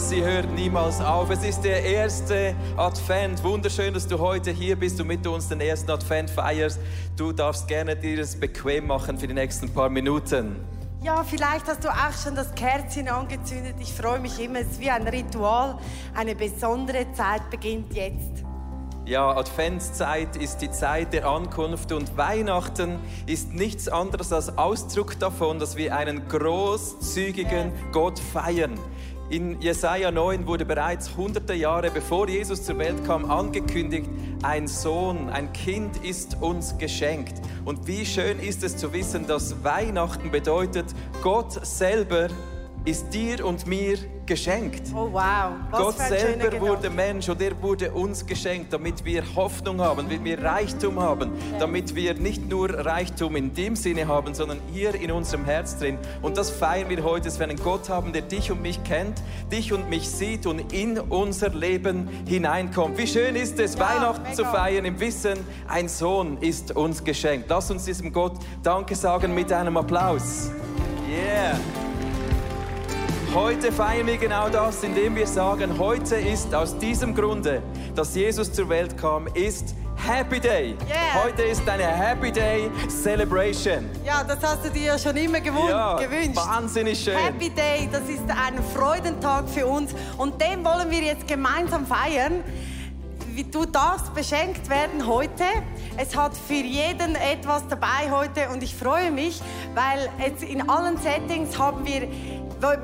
Gottes, 0.00 0.08
sie 0.08 0.24
hört 0.24 0.50
niemals 0.52 1.00
auf. 1.00 1.30
Es 1.30 1.44
ist 1.44 1.62
der 1.62 1.82
erste 1.82 2.54
Advent. 2.76 3.42
Wunderschön, 3.44 3.92
dass 3.92 4.06
du 4.06 4.18
heute 4.18 4.50
hier 4.50 4.76
bist 4.76 5.00
und 5.00 5.06
mit 5.06 5.26
uns 5.26 5.48
den 5.48 5.60
ersten 5.60 5.90
Advent 5.90 6.30
feierst. 6.30 6.80
Du 7.16 7.32
darfst 7.32 7.68
gerne 7.68 7.96
dir 7.96 8.18
es 8.20 8.38
bequem 8.38 8.86
machen 8.86 9.18
für 9.18 9.26
die 9.26 9.34
nächsten 9.34 9.68
paar 9.72 9.88
Minuten. 9.88 10.56
Ja, 11.02 11.22
vielleicht 11.22 11.66
hast 11.66 11.84
du 11.84 11.88
auch 11.88 12.12
schon 12.22 12.34
das 12.34 12.54
Kerzchen 12.54 13.08
angezündet. 13.08 13.76
Ich 13.78 13.92
freue 13.92 14.20
mich 14.20 14.38
immer. 14.40 14.60
Es 14.60 14.72
ist 14.72 14.80
wie 14.80 14.90
ein 14.90 15.06
Ritual. 15.06 15.78
Eine 16.14 16.34
besondere 16.34 17.12
Zeit 17.12 17.50
beginnt 17.50 17.94
jetzt. 17.94 18.44
Ja, 19.06 19.36
Adventszeit 19.36 20.36
ist 20.36 20.58
die 20.58 20.70
Zeit 20.70 21.12
der 21.12 21.26
Ankunft 21.26 21.90
und 21.90 22.16
Weihnachten 22.16 23.00
ist 23.26 23.52
nichts 23.52 23.88
anderes 23.88 24.32
als 24.32 24.56
Ausdruck 24.56 25.18
davon, 25.18 25.58
dass 25.58 25.74
wir 25.74 25.96
einen 25.96 26.28
großzügigen 26.28 27.72
Gott 27.92 28.20
feiern. 28.20 28.78
In 29.30 29.60
Jesaja 29.60 30.10
9 30.10 30.48
wurde 30.48 30.64
bereits 30.64 31.16
hunderte 31.16 31.54
Jahre 31.54 31.92
bevor 31.92 32.28
Jesus 32.28 32.64
zur 32.64 32.78
Welt 32.78 33.04
kam 33.06 33.30
angekündigt, 33.30 34.10
ein 34.42 34.66
Sohn, 34.66 35.28
ein 35.30 35.52
Kind 35.52 36.04
ist 36.04 36.38
uns 36.40 36.76
geschenkt. 36.78 37.34
Und 37.64 37.86
wie 37.86 38.04
schön 38.04 38.40
ist 38.40 38.64
es 38.64 38.76
zu 38.76 38.92
wissen, 38.92 39.28
dass 39.28 39.62
Weihnachten 39.62 40.32
bedeutet, 40.32 40.86
Gott 41.22 41.64
selber 41.64 42.26
ist 42.84 43.12
dir 43.12 43.44
und 43.44 43.66
mir 43.66 43.98
geschenkt. 44.26 44.82
Oh 44.94 45.08
wow. 45.12 45.52
Was 45.70 45.80
Gott 45.80 45.98
selber 45.98 46.60
wurde 46.60 46.88
Mensch 46.88 47.28
und 47.28 47.42
er 47.42 47.60
wurde 47.60 47.90
uns 47.90 48.24
geschenkt, 48.24 48.72
damit 48.72 49.04
wir 49.04 49.22
Hoffnung 49.34 49.80
haben, 49.80 50.08
damit 50.08 50.24
wir 50.24 50.42
Reichtum 50.42 51.00
haben, 51.00 51.32
damit 51.58 51.94
wir 51.96 52.14
nicht 52.14 52.48
nur 52.48 52.70
Reichtum 52.70 53.34
in 53.34 53.52
dem 53.52 53.74
Sinne 53.74 54.06
haben, 54.06 54.32
sondern 54.32 54.60
hier 54.72 54.94
in 54.94 55.10
unserem 55.10 55.44
Herz 55.44 55.78
drin. 55.78 55.98
Und 56.22 56.36
das 56.36 56.48
feiern 56.48 56.88
wir 56.88 57.02
heute, 57.02 57.24
dass 57.24 57.40
wir 57.40 57.48
einen 57.48 57.58
Gott 57.58 57.88
haben, 57.88 58.12
der 58.12 58.22
dich 58.22 58.52
und 58.52 58.62
mich 58.62 58.82
kennt, 58.84 59.20
dich 59.50 59.72
und 59.72 59.90
mich 59.90 60.08
sieht 60.08 60.46
und 60.46 60.72
in 60.72 60.98
unser 60.98 61.50
Leben 61.50 62.08
hineinkommt. 62.26 62.98
Wie 62.98 63.08
schön 63.08 63.34
ist 63.34 63.58
es, 63.58 63.74
Ja, 63.74 63.80
Weihnachten 63.80 64.22
mega. 64.22 64.36
zu 64.36 64.44
feiern 64.44 64.84
im 64.84 65.00
Wissen, 65.00 65.38
ein 65.66 65.88
Sohn 65.88 66.38
ist 66.40 66.76
uns 66.76 67.02
geschenkt. 67.02 67.46
Lass 67.48 67.70
uns 67.70 67.84
diesem 67.84 68.12
Gott 68.12 68.38
Danke 68.62 68.94
sagen 68.94 69.34
mit 69.34 69.52
einem 69.52 69.76
Applaus. 69.76 70.50
Yeah. 71.10 71.58
Heute 73.34 73.70
feiern 73.70 74.06
wir 74.06 74.16
genau 74.16 74.48
das, 74.48 74.82
indem 74.82 75.14
wir 75.14 75.26
sagen, 75.26 75.78
heute 75.78 76.16
ist 76.16 76.52
aus 76.54 76.76
diesem 76.76 77.14
Grunde, 77.14 77.62
dass 77.94 78.14
Jesus 78.14 78.52
zur 78.52 78.68
Welt 78.68 78.98
kam, 78.98 79.28
ist 79.28 79.74
Happy 79.96 80.40
Day. 80.40 80.76
Yeah. 80.88 81.24
Heute 81.24 81.42
ist 81.42 81.66
eine 81.68 81.84
Happy 81.84 82.32
Day 82.32 82.70
Celebration. 82.88 83.88
Ja, 84.04 84.24
das 84.24 84.38
hast 84.42 84.64
du 84.64 84.70
dir 84.70 84.86
ja 84.86 84.98
schon 84.98 85.16
immer 85.16 85.38
gewun- 85.38 85.68
Ja, 85.68 85.96
gewünscht. 85.96 86.36
wahnsinnig 86.36 86.98
schön. 86.98 87.16
Happy 87.16 87.50
Day, 87.50 87.88
das 87.92 88.02
ist 88.08 88.22
ein 88.28 88.58
Freudentag 88.74 89.48
für 89.48 89.66
uns 89.66 89.92
und 90.18 90.40
den 90.40 90.64
wollen 90.64 90.90
wir 90.90 91.00
jetzt 91.00 91.28
gemeinsam 91.28 91.86
feiern. 91.86 92.42
Wie- 93.32 93.44
Du 93.44 93.64
darfst 93.64 94.12
beschenkt 94.14 94.68
werden 94.68 95.06
heute. 95.06 95.44
Es 95.96 96.16
hat 96.16 96.32
für 96.36 96.54
jeden 96.54 97.14
etwas 97.14 97.62
dabei 97.68 98.10
heute 98.10 98.48
und 98.52 98.62
ich 98.62 98.74
freue 98.74 99.10
mich, 99.10 99.40
weil 99.74 100.08
jetzt 100.18 100.42
in 100.42 100.68
allen 100.68 100.96
Settings 100.98 101.56
haben 101.58 101.86
wir 101.86 102.08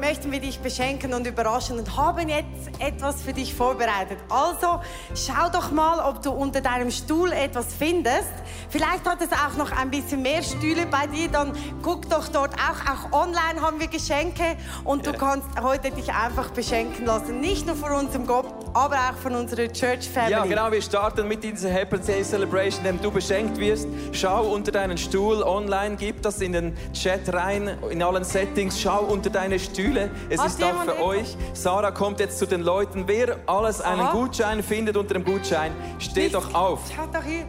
möchten 0.00 0.32
wir 0.32 0.40
dich 0.40 0.60
beschenken 0.60 1.14
und 1.14 1.26
überraschen 1.26 1.78
und 1.78 1.96
haben 1.96 2.28
jetzt 2.28 2.68
etwas 2.78 3.22
für 3.22 3.32
dich 3.32 3.54
vorbereitet. 3.54 4.18
Also 4.28 4.80
schau 5.14 5.48
doch 5.52 5.70
mal, 5.70 6.00
ob 6.00 6.22
du 6.22 6.30
unter 6.30 6.60
deinem 6.60 6.90
Stuhl 6.90 7.32
etwas 7.32 7.66
findest. 7.78 8.32
Vielleicht 8.70 9.06
hat 9.06 9.20
es 9.20 9.32
auch 9.32 9.56
noch 9.56 9.72
ein 9.72 9.90
bisschen 9.90 10.22
mehr 10.22 10.42
Stühle 10.42 10.86
bei 10.86 11.06
dir, 11.06 11.28
dann 11.28 11.52
guck 11.82 12.08
doch 12.08 12.28
dort 12.28 12.54
auch. 12.54 13.12
Auch 13.12 13.26
online 13.26 13.60
haben 13.60 13.80
wir 13.80 13.88
Geschenke 13.88 14.56
und 14.84 15.06
du 15.06 15.12
kannst 15.12 15.48
heute 15.62 15.90
dich 15.90 16.12
einfach 16.12 16.50
beschenken 16.50 17.06
lassen. 17.06 17.40
Nicht 17.40 17.66
nur 17.66 17.76
von 17.76 17.92
unserem 17.92 18.26
Gott, 18.26 18.46
aber 18.74 18.96
auch 18.96 19.16
von 19.22 19.34
unserer 19.34 19.68
Church 19.72 20.08
Family. 20.08 20.32
Ja, 20.32 20.44
genau, 20.44 20.70
wir 20.70 20.82
starten 20.82 21.28
mit 21.28 21.42
dieser 21.42 21.70
Happy 21.70 21.98
Day 21.98 22.22
Celebration, 22.22 22.84
indem 22.84 23.02
du 23.02 23.10
beschenkt 23.10 23.58
wirst. 23.58 23.88
Schau 24.12 24.52
unter 24.52 24.72
deinen 24.72 24.98
Stuhl 24.98 25.42
online, 25.42 25.96
gib 25.96 26.22
das 26.22 26.40
in 26.40 26.52
den 26.52 26.76
Chat 26.92 27.32
rein, 27.32 27.78
in 27.90 28.02
allen 28.02 28.24
Settings. 28.24 28.80
Schau 28.80 29.04
unter 29.04 29.30
deine 29.30 29.58
Stühle. 29.66 30.10
Es 30.30 30.40
Hat 30.40 30.46
ist 30.48 30.62
da 30.62 30.72
für 30.84 31.00
euch. 31.02 31.36
Sarah 31.52 31.90
kommt 31.90 32.20
jetzt 32.20 32.38
zu 32.38 32.46
den 32.46 32.62
Leuten. 32.62 33.04
Wer 33.06 33.38
alles 33.46 33.80
einen 33.80 34.00
Aha. 34.02 34.12
Gutschein 34.12 34.62
findet 34.62 34.96
unter 34.96 35.14
dem 35.14 35.24
Gutschein, 35.24 35.72
steh 35.98 36.24
Nicht- 36.24 36.34
doch 36.34 36.54
auf. 36.54 36.80
Schau 36.94 37.06
doch 37.06 37.22
hier. 37.24 37.44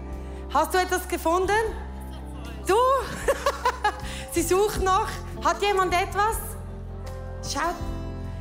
Hast 0.53 0.73
du 0.73 0.77
etwas 0.77 1.07
gefunden? 1.07 1.51
Du? 2.67 2.73
Sie 4.31 4.41
sucht 4.41 4.83
noch. 4.83 5.07
Hat 5.43 5.61
jemand 5.61 5.93
etwas? 5.93 6.37
Schau. 7.51 7.61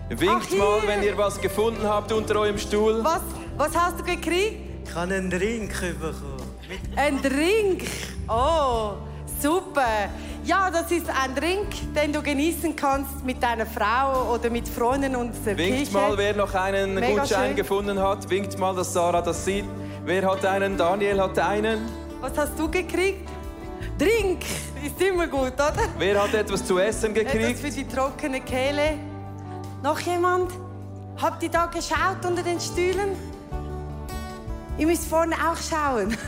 Winkt 0.08 0.46
Ach, 0.52 0.56
mal, 0.58 0.78
wenn 0.86 1.02
ihr 1.02 1.16
was 1.18 1.40
gefunden 1.40 1.82
habt 1.86 2.12
unter 2.12 2.36
eurem 2.40 2.58
Stuhl. 2.58 3.02
Was, 3.02 3.20
was 3.56 3.76
hast 3.76 3.98
du 4.00 4.04
gekriegt? 4.04 4.84
Ich 4.84 4.94
habe 4.94 5.14
einen 5.14 5.30
Drink 5.30 5.72
bekommen. 6.00 6.36
Ein 6.96 7.20
Drink. 7.22 7.84
Oh, 8.28 8.92
super. 9.42 10.08
Ja, 10.44 10.70
das 10.70 10.90
ist 10.92 11.06
ein 11.08 11.34
Drink, 11.34 11.68
den 11.94 12.12
du 12.12 12.22
genießen 12.22 12.76
kannst 12.76 13.24
mit 13.24 13.42
deiner 13.42 13.66
Frau 13.66 14.32
oder 14.34 14.48
mit 14.50 14.68
Freunden 14.68 15.16
unserer 15.16 15.56
Winkt 15.56 15.76
Kirche. 15.78 15.92
mal, 15.92 16.16
wer 16.16 16.34
noch 16.36 16.54
einen 16.54 16.94
Mega 16.94 17.20
Gutschein 17.22 17.48
schön. 17.48 17.56
gefunden 17.56 17.98
hat. 18.00 18.28
Winkt 18.30 18.58
mal, 18.58 18.74
dass 18.74 18.92
Sarah 18.92 19.22
das 19.22 19.44
sieht. 19.44 19.64
Wer 20.04 20.30
hat 20.30 20.44
einen? 20.44 20.76
Daniel 20.76 21.20
hat 21.20 21.38
einen. 21.38 21.80
Was 22.20 22.36
hast 22.38 22.58
du 22.58 22.70
gekriegt? 22.70 23.28
Drink. 23.98 24.42
Ist 24.84 25.00
immer 25.02 25.26
gut, 25.26 25.54
oder? 25.54 25.72
Wer 25.98 26.22
hat 26.22 26.32
etwas 26.34 26.64
zu 26.64 26.78
essen 26.78 27.16
Etwas 27.16 27.32
gekriegt? 27.32 27.58
für 27.60 27.70
die 27.70 27.86
trockene 27.88 28.40
Kehle. 28.42 28.98
Noch 29.82 29.98
jemand? 30.00 30.52
Habt 31.20 31.42
ihr 31.42 31.50
da 31.50 31.66
geschaut 31.66 32.24
unter 32.24 32.42
den 32.42 32.60
Stühlen? 32.60 33.16
Ihr 34.78 34.86
müsst 34.86 35.06
vorne 35.06 35.34
auch 35.34 35.56
schauen. 35.56 36.16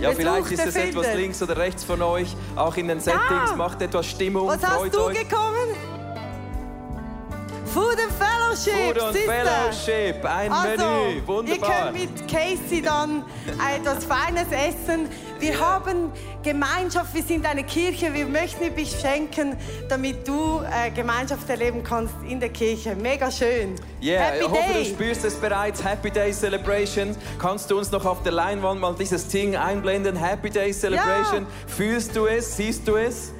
Ja, 0.00 0.12
vielleicht 0.12 0.50
ist 0.50 0.66
es 0.66 0.76
etwas 0.76 1.06
findet. 1.06 1.14
links 1.14 1.42
oder 1.42 1.56
rechts 1.56 1.82
von 1.82 2.02
euch. 2.02 2.36
Auch 2.54 2.76
in 2.76 2.88
den 2.88 3.00
Settings 3.00 3.56
macht 3.56 3.80
etwas 3.80 4.04
Stimmung. 4.04 4.46
Was 4.46 4.60
freut 4.60 4.84
hast 4.84 4.94
du 4.94 5.00
euch. 5.04 5.26
bekommen? 5.26 5.74
Food 7.76 7.98
and 8.00 8.12
Fellowship. 8.12 8.72
Food 8.96 9.02
and? 9.02 9.16
Fellowship, 9.18 10.24
ein 10.24 10.50
Also, 10.50 10.68
Menü, 10.86 11.16
ihr 11.16 11.28
wunderbar. 11.28 11.92
könnt 11.92 12.00
mit 12.00 12.26
Casey 12.26 12.80
dann 12.80 13.22
etwas 13.76 14.02
Feines 14.06 14.46
essen. 14.50 15.10
Wir 15.38 15.60
haben 15.60 16.10
Gemeinschaft, 16.42 17.12
wir 17.14 17.22
sind 17.22 17.44
eine 17.44 17.64
Kirche, 17.64 18.14
wir 18.14 18.24
möchten 18.24 18.64
dir 18.64 18.70
beschenken, 18.70 19.58
damit 19.90 20.26
du 20.26 20.62
äh, 20.62 20.90
Gemeinschaft 20.90 21.50
erleben 21.50 21.82
kannst 21.84 22.14
in 22.26 22.40
der 22.40 22.48
Kirche. 22.48 22.96
Mega 22.96 23.30
schön. 23.30 23.74
Yeah, 24.02 24.22
Happy 24.22 24.38
ich 24.38 24.48
hoffe, 24.50 24.68
du 24.68 24.72
Day. 24.72 24.84
spürst 24.86 25.24
es 25.26 25.34
bereits. 25.34 25.84
Happy 25.84 26.10
Day 26.10 26.32
Celebration. 26.32 27.14
Kannst 27.38 27.70
du 27.70 27.76
uns 27.76 27.90
noch 27.92 28.06
auf 28.06 28.22
der 28.22 28.32
Leinwand 28.32 28.80
mal 28.80 28.94
dieses 28.98 29.28
Ding 29.28 29.54
einblenden? 29.54 30.16
Happy 30.16 30.48
Day 30.48 30.72
Celebration. 30.72 31.42
Ja. 31.42 31.48
Fühlst 31.66 32.16
du 32.16 32.24
es? 32.24 32.56
Siehst 32.56 32.88
du 32.88 32.96
es? 32.96 33.34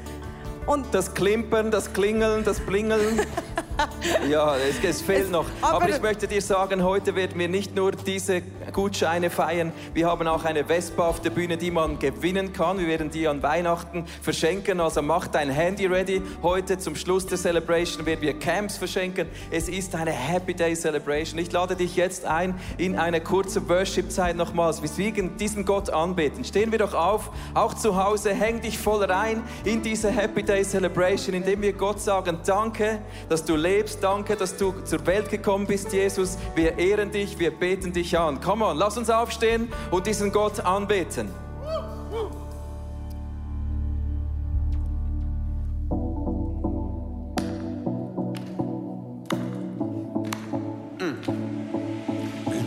Und 0.67 0.85
Das 0.93 1.15
Klimpern, 1.15 1.71
das 1.71 1.91
Klingeln, 1.95 2.45
das 2.45 2.61
Blingeln. 2.61 3.21
Ja, 4.31 4.57
es, 4.57 4.83
es 4.83 5.03
fehlt 5.03 5.25
Es- 5.25 5.31
noch. 5.31 5.47
Aber, 5.61 5.83
aber- 5.85 5.89
ich 5.91 6.01
möchte 6.01 6.27
dir 6.27 6.41
sagen, 6.43 6.83
heute 6.83 7.15
werden 7.15 7.39
wir 7.39 7.49
nicht 7.49 7.75
nur 7.75 7.93
diese 7.93 8.43
Gutscheine 8.73 9.31
feiern, 9.31 9.73
wir 9.95 10.07
haben 10.07 10.27
auch 10.27 10.45
eine 10.45 10.65
Vespa 10.65 11.07
auf 11.09 11.21
der 11.21 11.31
Bühne, 11.31 11.57
die 11.57 11.71
man 11.71 11.99
gewinnen 11.99 12.53
kann. 12.53 12.79
Wir 12.79 12.87
werden 12.89 13.11
die 13.11 13.27
an 13.29 13.43
Weihnachten 13.43 14.05
verschenken. 14.23 14.81
Also 14.81 15.03
mach 15.03 15.29
dein 15.29 15.51
Handy 15.51 15.87
ready. 15.87 16.23
Heute 16.43 16.79
zum 16.79 16.97
Schluss 16.97 17.27
der 17.27 17.39
Celebration 17.39 18.05
werden 18.07 18.21
wir 18.21 18.39
Camps 18.39 18.77
verschenken. 18.77 19.29
Es 19.51 19.69
ist 19.69 19.95
eine 19.95 20.11
Happy 20.11 20.55
Day 20.55 20.75
Celebration. 20.75 21.39
Ich 21.39 21.53
lade 21.53 21.77
dich 21.77 21.97
jetzt 21.97 22.25
ein 22.25 22.59
in 22.79 22.97
eine 22.99 23.21
kurze 23.21 23.69
Worship-Zeit 23.69 24.37
nochmals. 24.37 24.83
Wir 24.83 25.23
diesen 25.39 25.65
Gott 25.65 25.91
anbeten. 25.91 26.45
Stehen 26.45 26.73
wir 26.73 26.79
doch 26.79 26.95
auf, 26.95 27.31
auch 27.55 27.75
zu 27.75 28.03
Hause, 28.03 28.35
häng 28.35 28.61
dich 28.61 28.79
voll 28.79 29.05
rein 29.05 29.43
in 29.65 29.83
diese 29.83 30.11
Happy 30.11 30.43
Day 30.43 30.63
Celebration, 30.65 31.35
indem 31.35 31.63
wir 31.63 31.73
Gott 31.73 32.01
sagen, 32.01 32.39
danke, 32.45 33.01
dass 33.29 33.45
du 33.45 33.57
lebst, 33.67 34.03
danke, 34.03 34.37
dass 34.37 34.57
du 34.57 34.73
zur 34.85 35.05
Welt 35.07 35.29
gekommen 35.29 35.67
bist, 35.67 35.93
Jesus. 35.93 36.39
Wir 36.55 36.79
ehren 36.79 37.11
dich, 37.11 37.39
wir 37.39 37.51
beten 37.51 37.93
dich 37.93 38.17
an. 38.17 38.41
Come 38.41 38.65
on, 38.65 38.77
lass 38.77 38.97
uns 38.97 39.11
aufstehen 39.11 39.73
und 39.91 40.07
diesen 40.07 40.31
Gott 40.31 40.61
anbeten. 40.61 41.31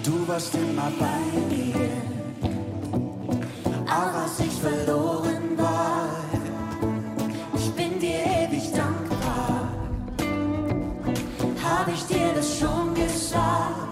Du 0.03 0.27
warst 0.27 0.53
immer 0.55 0.91
bei 0.99 1.19
mir, 1.49 1.89
auch 3.87 4.21
als 4.21 4.39
ich 4.39 4.53
verloren 4.61 5.08
schon 13.29 13.88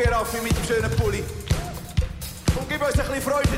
Okay, 0.00 0.08
Raffi 0.08 0.38
mit 0.42 0.56
dem 0.56 0.64
schönen 0.64 0.90
Pulli. 0.92 1.22
Und 2.58 2.68
gib 2.70 2.80
uns 2.80 2.98
ein 2.98 3.06
bisschen 3.06 3.20
Freude 3.20 3.49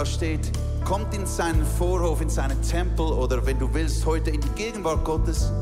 da 0.00 0.06
steht, 0.06 0.50
kommt 0.82 1.12
in 1.14 1.26
seinen 1.26 1.62
Vorhof, 1.62 2.22
in 2.22 2.30
seinen 2.30 2.62
Tempel 2.62 3.04
oder 3.04 3.44
wenn 3.44 3.58
du 3.58 3.68
willst, 3.74 4.06
heute 4.06 4.30
in 4.30 4.40
die 4.40 4.48
Gegenwart 4.56 5.04
Gottes 5.04 5.52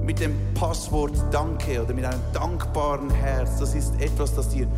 mit 0.00 0.20
dem 0.20 0.36
Passwort 0.54 1.12
Danke 1.32 1.82
oder 1.82 1.92
mit 1.92 2.04
einem 2.04 2.20
dankbaren 2.32 3.10
Herz. 3.10 3.58
Das 3.58 3.74
ist 3.74 4.00
etwas, 4.00 4.36
das 4.36 4.50
dir 4.50 4.68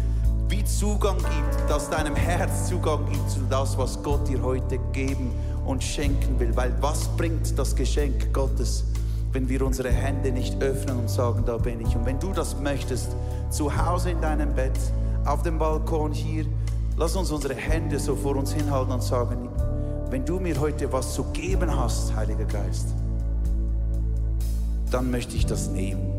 wie 0.48 0.64
Zugang 0.64 1.18
gibt, 1.18 1.68
das 1.68 1.90
deinem 1.90 2.16
Herz 2.16 2.70
Zugang 2.70 3.04
gibt 3.10 3.30
zu 3.30 3.40
das, 3.50 3.76
was 3.76 4.02
Gott 4.02 4.26
dir 4.26 4.40
heute 4.42 4.78
geben 4.94 5.32
und 5.66 5.84
schenken 5.84 6.40
will. 6.40 6.56
Weil 6.56 6.72
was 6.80 7.08
bringt 7.08 7.58
das 7.58 7.76
Geschenk 7.76 8.32
Gottes, 8.32 8.84
wenn 9.32 9.50
wir 9.50 9.66
unsere 9.66 9.90
Hände 9.90 10.32
nicht 10.32 10.62
öffnen 10.62 11.00
und 11.00 11.10
sagen, 11.10 11.42
da 11.44 11.58
bin 11.58 11.78
ich. 11.82 11.94
Und 11.94 12.06
wenn 12.06 12.18
du 12.18 12.32
das 12.32 12.58
möchtest, 12.58 13.14
zu 13.50 13.76
Hause 13.76 14.12
in 14.12 14.22
deinem 14.22 14.54
Bett, 14.54 14.78
auf 15.26 15.42
dem 15.42 15.58
Balkon 15.58 16.12
hier, 16.12 16.46
lass 16.96 17.16
uns 17.16 17.30
unsere 17.30 17.54
Hände 17.54 17.98
so 17.98 18.14
vor 18.14 18.36
uns 18.36 18.52
hinhalten 18.52 18.92
und 18.92 19.02
sagen, 19.02 19.48
wenn 20.10 20.24
du 20.24 20.38
mir 20.38 20.60
heute 20.60 20.92
was 20.92 21.14
zu 21.14 21.24
geben 21.32 21.74
hast, 21.74 22.14
Heiliger 22.14 22.44
Geist, 22.44 22.88
dann 24.90 25.10
möchte 25.10 25.36
ich 25.36 25.46
das 25.46 25.68
nehmen. 25.68 26.12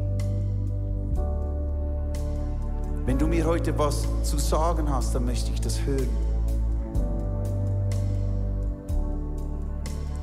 Wenn 3.05 3.17
du 3.17 3.27
mir 3.27 3.46
heute 3.46 3.77
was 3.77 4.08
zu 4.24 4.38
sagen 4.38 4.89
hast, 4.89 5.13
dann 5.13 5.25
möchte 5.25 5.51
ich 5.51 5.62
das 5.62 5.79
hören. 5.86 6.10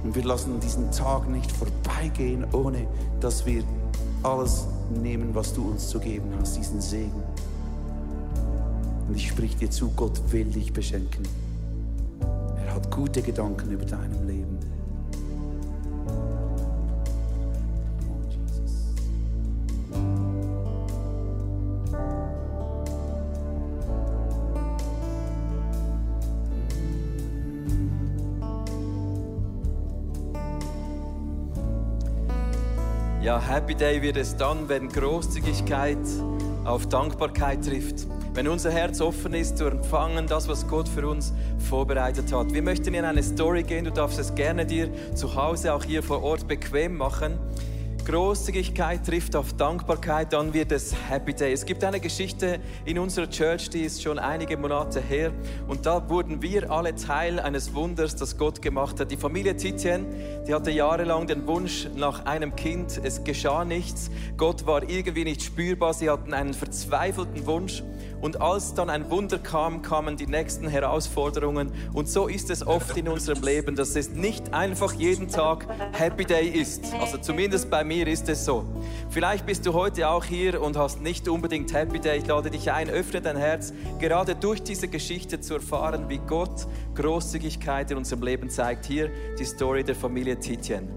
Und 0.03 0.17
wir 0.17 0.25
lassen 0.25 0.59
diesen 0.59 0.91
Tag 0.91 1.29
nicht 1.29 1.51
vorbeigehen, 1.53 2.45
ohne 2.53 2.89
dass 3.21 3.47
wir 3.47 3.63
alles 4.25 4.67
nehmen, 4.91 5.35
was 5.35 5.55
du 5.55 5.71
uns 5.71 5.89
zu 5.89 6.01
geben 6.01 6.33
hast, 6.41 6.57
diesen 6.57 6.81
Segen. 6.81 7.23
Und 9.13 9.19
ich 9.19 9.29
sprich 9.29 9.55
dir 9.57 9.71
zu, 9.71 9.91
Gott 9.91 10.33
will 10.33 10.47
dich 10.47 10.73
beschenken. 10.73 11.29
Er 12.57 12.77
hat 12.77 12.91
gute 12.91 13.21
Gedanken 13.21 13.71
über 13.71 13.85
deinem 13.85 14.27
Leben. 14.27 14.59
Ja, 33.21 33.39
Happy 33.39 33.75
Day 33.75 34.01
wird 34.01 34.17
es 34.17 34.35
dann, 34.39 34.71
wenn 34.71 34.89
Großzügigkeit 34.89 35.99
auf 36.65 36.87
Dankbarkeit 36.87 37.63
trifft. 37.63 38.07
Wenn 38.35 38.49
unser 38.49 38.71
Herz 38.71 39.03
offen 39.03 39.35
ist 39.35 39.59
zu 39.59 39.67
empfangen, 39.67 40.27
das, 40.27 40.49
was 40.49 40.67
Gott 40.67 40.89
für 40.89 41.07
uns 41.07 41.35
vorbereitet 41.69 42.33
hat. 42.33 42.55
Wir 42.55 42.63
möchten 42.63 42.95
in 42.95 43.05
eine 43.05 43.23
Story 43.23 43.63
gehen. 43.63 43.85
Du 43.85 43.91
darfst 43.91 44.19
es 44.19 44.35
gerne 44.35 44.65
dir 44.65 44.89
zu 45.15 45.35
Hause, 45.35 45.75
auch 45.75 45.85
hier 45.85 46.03
vor 46.03 46.23
Ort 46.23 46.49
bequem 46.49 46.97
machen. 46.97 47.39
Großzügigkeit 48.05 49.07
trifft 49.07 49.37
auf 49.37 49.53
Dankbarkeit, 49.53 50.33
dann 50.33 50.53
wird 50.53 50.73
es 50.73 50.93
Happy 51.09 51.33
Day. 51.33 51.53
Es 51.53 51.65
gibt 51.65 51.85
eine 51.85 52.01
Geschichte 52.01 52.59
in 52.85 52.99
unserer 52.99 53.31
Church, 53.31 53.71
die 53.71 53.83
ist 53.83 54.03
schon 54.03 54.19
einige 54.19 54.57
Monate 54.57 55.01
her. 55.01 55.33
Und 55.69 55.87
da 55.87 56.09
wurden 56.09 56.43
wir 56.43 56.69
alle 56.71 56.97
Teil 56.97 57.39
eines 57.39 57.73
Wunders, 57.75 58.17
das 58.17 58.37
Gott 58.37 58.61
gemacht 58.61 58.99
hat. 58.99 59.11
Die 59.13 59.17
Familie 59.17 59.57
Titien, 59.57 60.07
die 60.49 60.53
hatte 60.53 60.73
jahrelang 60.73 61.29
den 61.29 61.47
Wunsch 61.47 61.87
nach 61.95 62.25
einem 62.27 62.57
Kind. 62.57 63.01
Es 63.05 63.23
geschah 63.23 63.65
nichts. 63.65 64.11
Gott 64.37 64.67
war 64.67 64.89
irgendwie 64.89 65.25
nicht 65.25 65.43
spürbar. 65.43 65.95
Sie 65.95 66.11
hatten 66.11 66.35
einen 66.35 66.55
verzweifelten 66.55 67.47
Wunsch. 67.47 67.85
Und 68.21 68.41
als 68.41 68.75
dann 68.75 68.89
ein 68.89 69.11
Wunder 69.11 69.39
kam, 69.39 69.83
kamen 69.83 70.17
die 70.17 70.27
nächsten 70.27 70.69
Herausforderungen. 70.69 71.73
Und 71.93 72.09
so 72.09 72.29
ist 72.29 72.51
es 72.51 72.65
oft 72.65 72.97
in 72.97 73.09
unserem 73.09 73.43
Leben, 73.43 73.75
dass 73.75 73.97
es 73.97 74.11
nicht 74.11 74.55
einfach 74.55 74.93
jeden 74.93 75.29
Tag 75.29 75.67
Happy 75.93 76.25
Day 76.25 76.49
ist. 76.49 76.85
Also 77.01 77.19
zumindest 77.19 77.69
bei 77.69 77.83
mir 77.83 77.92
ist 78.01 78.29
es 78.29 78.45
so. 78.45 78.65
Vielleicht 79.11 79.47
bist 79.47 79.67
du 79.67 79.75
heute 79.75 80.09
auch 80.09 80.25
hier 80.25 80.63
und 80.63 80.77
hast 80.77 81.01
nicht 81.01 81.29
unbedingt 81.29 81.73
Happy 81.73 82.01
Day. 82.01 82.19
Ich 82.19 82.27
lade 82.27 82.51
dich 82.51 82.73
ein, 82.73 82.89
öffne 82.89 83.21
dein 83.21 83.37
Herz, 83.37 83.73
gerade 83.99 84.35
durch 84.35 84.63
diese 84.63 84.89
Geschichte 84.89 85.41
zu 85.41 85.55
erfahren, 85.55 86.09
wie 86.09 86.19
Gott 86.19 86.67
Großzügigkeit 86.95 87.91
in 87.91 87.99
unserem 87.99 88.23
Leben 88.23 88.51
zeigt. 88.51 88.87
Hier 88.87 89.11
die 89.39 89.45
Story 89.45 89.85
der 89.85 89.95
Familie 89.95 90.39
Titien. 90.39 90.89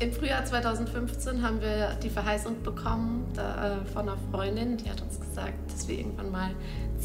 Im 0.00 0.12
Frühjahr 0.12 0.44
2015 0.44 1.42
haben 1.42 1.60
wir 1.60 1.94
die 2.02 2.10
Verheißung 2.10 2.62
bekommen 2.62 3.26
äh, 3.36 3.84
von 3.92 4.08
einer 4.08 4.18
Freundin, 4.30 4.76
die 4.76 4.90
hat 4.90 5.00
uns 5.00 5.20
gesagt, 5.20 5.54
dass 5.70 5.86
wir 5.86 5.98
irgendwann 5.98 6.32
mal 6.32 6.50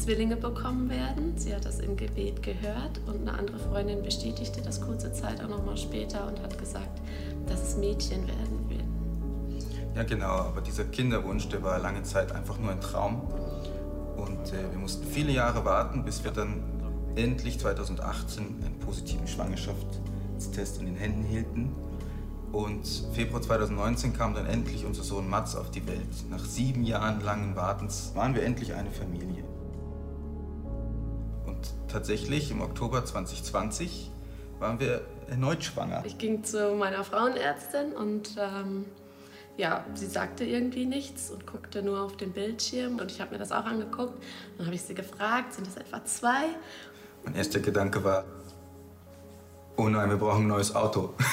Zwillinge 0.00 0.36
bekommen 0.36 0.88
werden. 0.88 1.36
Sie 1.36 1.54
hat 1.54 1.66
das 1.66 1.78
im 1.78 1.94
Gebet 1.94 2.42
gehört 2.42 3.00
und 3.06 3.28
eine 3.28 3.38
andere 3.38 3.58
Freundin 3.58 4.02
bestätigte 4.02 4.62
das 4.62 4.80
kurze 4.80 5.12
Zeit 5.12 5.44
auch 5.44 5.48
nochmal 5.48 5.76
später 5.76 6.26
und 6.26 6.40
hat 6.42 6.58
gesagt, 6.58 7.00
dass 7.46 7.62
es 7.62 7.76
Mädchen 7.76 8.26
werden 8.26 8.68
wird. 8.68 8.80
Ja, 9.94 10.04
genau, 10.04 10.30
aber 10.30 10.62
dieser 10.62 10.84
Kinderwunsch, 10.84 11.48
der 11.48 11.62
war 11.62 11.78
lange 11.78 12.02
Zeit 12.02 12.32
einfach 12.32 12.58
nur 12.58 12.70
ein 12.70 12.80
Traum. 12.80 13.20
Und 14.16 14.52
äh, 14.52 14.70
wir 14.70 14.78
mussten 14.78 15.06
viele 15.06 15.32
Jahre 15.32 15.64
warten, 15.66 16.04
bis 16.04 16.24
wir 16.24 16.30
dann 16.30 16.62
endlich 17.16 17.60
2018 17.60 18.42
einen 18.42 18.78
positiven 18.78 19.26
Schwangerschaftstest 19.26 20.80
in 20.80 20.86
den 20.86 20.96
Händen 20.96 21.24
hielten. 21.24 21.72
Und 22.52 22.86
Februar 23.12 23.42
2019 23.42 24.14
kam 24.14 24.34
dann 24.34 24.46
endlich 24.46 24.86
unser 24.86 25.02
Sohn 25.02 25.28
Mats 25.28 25.54
auf 25.56 25.70
die 25.70 25.86
Welt. 25.86 26.30
Nach 26.30 26.44
sieben 26.44 26.84
Jahren 26.84 27.20
langen 27.20 27.54
Wartens 27.54 28.12
waren 28.14 28.34
wir 28.34 28.42
endlich 28.42 28.74
eine 28.74 28.90
Familie. 28.90 29.44
Tatsächlich 31.92 32.52
im 32.52 32.60
Oktober 32.60 33.04
2020 33.04 34.12
waren 34.60 34.78
wir 34.78 35.00
erneut 35.28 35.64
schwanger. 35.64 36.04
Ich 36.06 36.18
ging 36.18 36.44
zu 36.44 36.74
meiner 36.74 37.02
Frauenärztin 37.02 37.92
und 37.92 38.36
ähm, 38.38 38.84
ja, 39.56 39.84
sie 39.94 40.06
sagte 40.06 40.44
irgendwie 40.44 40.86
nichts 40.86 41.30
und 41.30 41.46
guckte 41.46 41.82
nur 41.82 42.00
auf 42.00 42.16
den 42.16 42.32
Bildschirm 42.32 43.00
und 43.00 43.10
ich 43.10 43.20
habe 43.20 43.32
mir 43.32 43.38
das 43.38 43.50
auch 43.50 43.64
angeguckt. 43.64 44.22
Dann 44.56 44.66
habe 44.66 44.76
ich 44.76 44.82
sie 44.82 44.94
gefragt, 44.94 45.54
sind 45.54 45.66
das 45.66 45.76
etwa 45.76 46.04
zwei? 46.04 46.44
Mein 47.24 47.34
erster 47.34 47.58
Gedanke 47.58 48.04
war, 48.04 48.24
oh 49.76 49.88
nein, 49.88 50.10
wir 50.10 50.16
brauchen 50.16 50.44
ein 50.44 50.48
neues 50.48 50.74
Auto. 50.74 51.14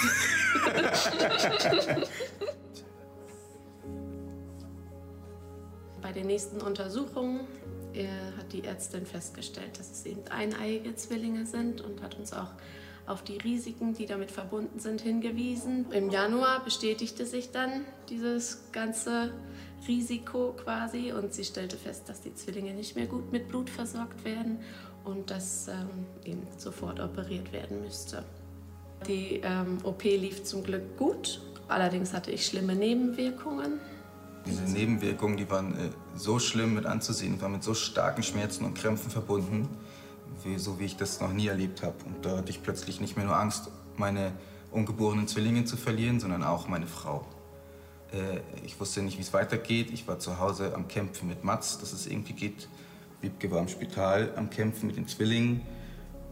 Bei 6.01 6.11
den 6.11 6.27
nächsten 6.27 6.61
Untersuchungen 6.61 7.47
hat 8.05 8.53
die 8.53 8.63
Ärztin 8.63 9.05
festgestellt, 9.05 9.79
dass 9.79 9.91
es 9.91 10.05
eben 10.05 10.21
eineiige 10.29 10.95
Zwillinge 10.95 11.45
sind 11.45 11.81
und 11.81 12.01
hat 12.01 12.15
uns 12.15 12.33
auch 12.33 12.51
auf 13.07 13.23
die 13.23 13.37
Risiken, 13.37 13.93
die 13.93 14.05
damit 14.05 14.31
verbunden 14.31 14.79
sind, 14.79 15.01
hingewiesen. 15.01 15.85
Im 15.91 16.09
Januar 16.09 16.63
bestätigte 16.63 17.25
sich 17.25 17.51
dann 17.51 17.85
dieses 18.09 18.71
ganze 18.73 19.31
Risiko 19.87 20.53
quasi 20.53 21.13
und 21.13 21.33
sie 21.33 21.45
stellte 21.45 21.77
fest, 21.77 22.09
dass 22.09 22.21
die 22.21 22.35
Zwillinge 22.35 22.73
nicht 22.73 22.95
mehr 22.95 23.05
gut 23.05 23.31
mit 23.31 23.47
Blut 23.47 23.69
versorgt 23.69 24.25
werden 24.25 24.59
und 25.05 25.31
dass 25.31 25.69
ähm, 25.69 26.05
eben 26.25 26.47
sofort 26.57 26.99
operiert 26.99 27.53
werden 27.53 27.81
müsste. 27.81 28.23
Die 29.07 29.41
ähm, 29.43 29.77
OP 29.83 30.03
lief 30.03 30.43
zum 30.43 30.63
Glück 30.63 30.97
gut, 30.97 31.39
allerdings 31.69 32.13
hatte 32.13 32.31
ich 32.31 32.45
schlimme 32.45 32.75
Nebenwirkungen. 32.75 33.79
Diese 34.47 34.63
Nebenwirkungen, 34.63 35.37
die 35.37 35.49
waren 35.49 35.73
äh, 35.73 35.89
so 36.15 36.39
schlimm 36.39 36.73
mit 36.73 36.85
anzusehen, 36.85 37.39
waren 37.41 37.51
mit 37.51 37.63
so 37.63 37.73
starken 37.73 38.23
Schmerzen 38.23 38.65
und 38.65 38.75
Krämpfen 38.75 39.11
verbunden, 39.11 39.67
wie, 40.43 40.57
so 40.57 40.79
wie 40.79 40.85
ich 40.85 40.97
das 40.97 41.19
noch 41.19 41.33
nie 41.33 41.47
erlebt 41.47 41.83
habe. 41.83 41.95
Und 42.05 42.25
da 42.25 42.37
hatte 42.37 42.49
ich 42.49 42.63
plötzlich 42.63 43.01
nicht 43.01 43.17
mehr 43.17 43.25
nur 43.25 43.35
Angst, 43.35 43.69
meine 43.97 44.31
ungeborenen 44.71 45.27
Zwillinge 45.27 45.65
zu 45.65 45.77
verlieren, 45.77 46.19
sondern 46.19 46.43
auch 46.43 46.67
meine 46.67 46.87
Frau. 46.87 47.25
Äh, 48.11 48.39
ich 48.65 48.79
wusste 48.79 49.01
nicht, 49.01 49.17
wie 49.17 49.21
es 49.21 49.33
weitergeht. 49.33 49.91
Ich 49.91 50.07
war 50.07 50.19
zu 50.19 50.39
Hause 50.39 50.73
am 50.73 50.87
Kämpfen 50.87 51.27
mit 51.27 51.43
Mats, 51.43 51.79
dass 51.79 51.93
es 51.93 52.07
irgendwie 52.07 52.33
geht. 52.33 52.67
Wiebke 53.21 53.49
war 53.51 53.59
im 53.59 53.67
Spital 53.67 54.31
am 54.35 54.49
Kämpfen 54.49 54.87
mit 54.87 54.97
den 54.97 55.07
Zwillingen. 55.07 55.61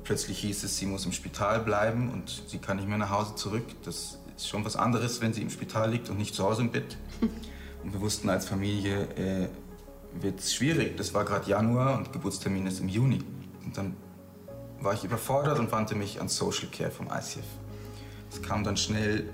Plötzlich 0.03 0.39
hieß 0.39 0.63
es, 0.63 0.77
sie 0.77 0.85
muss 0.85 1.05
im 1.05 1.11
Spital 1.11 1.61
bleiben 1.61 2.11
und 2.11 2.43
sie 2.47 2.59
kann 2.59 2.77
nicht 2.77 2.87
mehr 2.87 2.99
nach 2.99 3.09
Hause 3.09 3.35
zurück. 3.35 3.65
Das 3.83 4.19
ist 4.35 4.47
schon 4.47 4.63
was 4.63 4.75
anderes, 4.75 5.19
wenn 5.19 5.33
sie 5.33 5.41
im 5.41 5.49
Spital 5.49 5.89
liegt 5.91 6.09
und 6.09 6.17
nicht 6.17 6.35
zu 6.35 6.43
Hause 6.43 6.61
im 6.61 6.71
Bett. 6.71 6.97
Und 7.85 7.93
wir 7.93 8.01
wussten 8.01 8.29
als 8.29 8.47
Familie, 8.47 9.03
äh, 9.15 9.47
wird 10.19 10.39
es 10.39 10.55
schwierig. 10.55 10.97
Das 10.97 11.13
war 11.13 11.23
gerade 11.23 11.47
Januar 11.47 11.95
und 11.95 12.11
Geburtstermin 12.11 12.65
ist 12.65 12.79
im 12.79 12.89
Juni. 12.89 13.19
Und 13.63 13.77
dann 13.77 13.95
war 14.79 14.95
ich 14.95 15.03
überfordert 15.03 15.59
und 15.59 15.71
wandte 15.71 15.93
mich 15.93 16.19
an 16.19 16.27
Social 16.27 16.67
Care 16.71 16.89
vom 16.89 17.07
ICF. 17.07 17.45
Es 18.31 18.41
kam 18.41 18.63
dann 18.63 18.75
schnell 18.75 19.29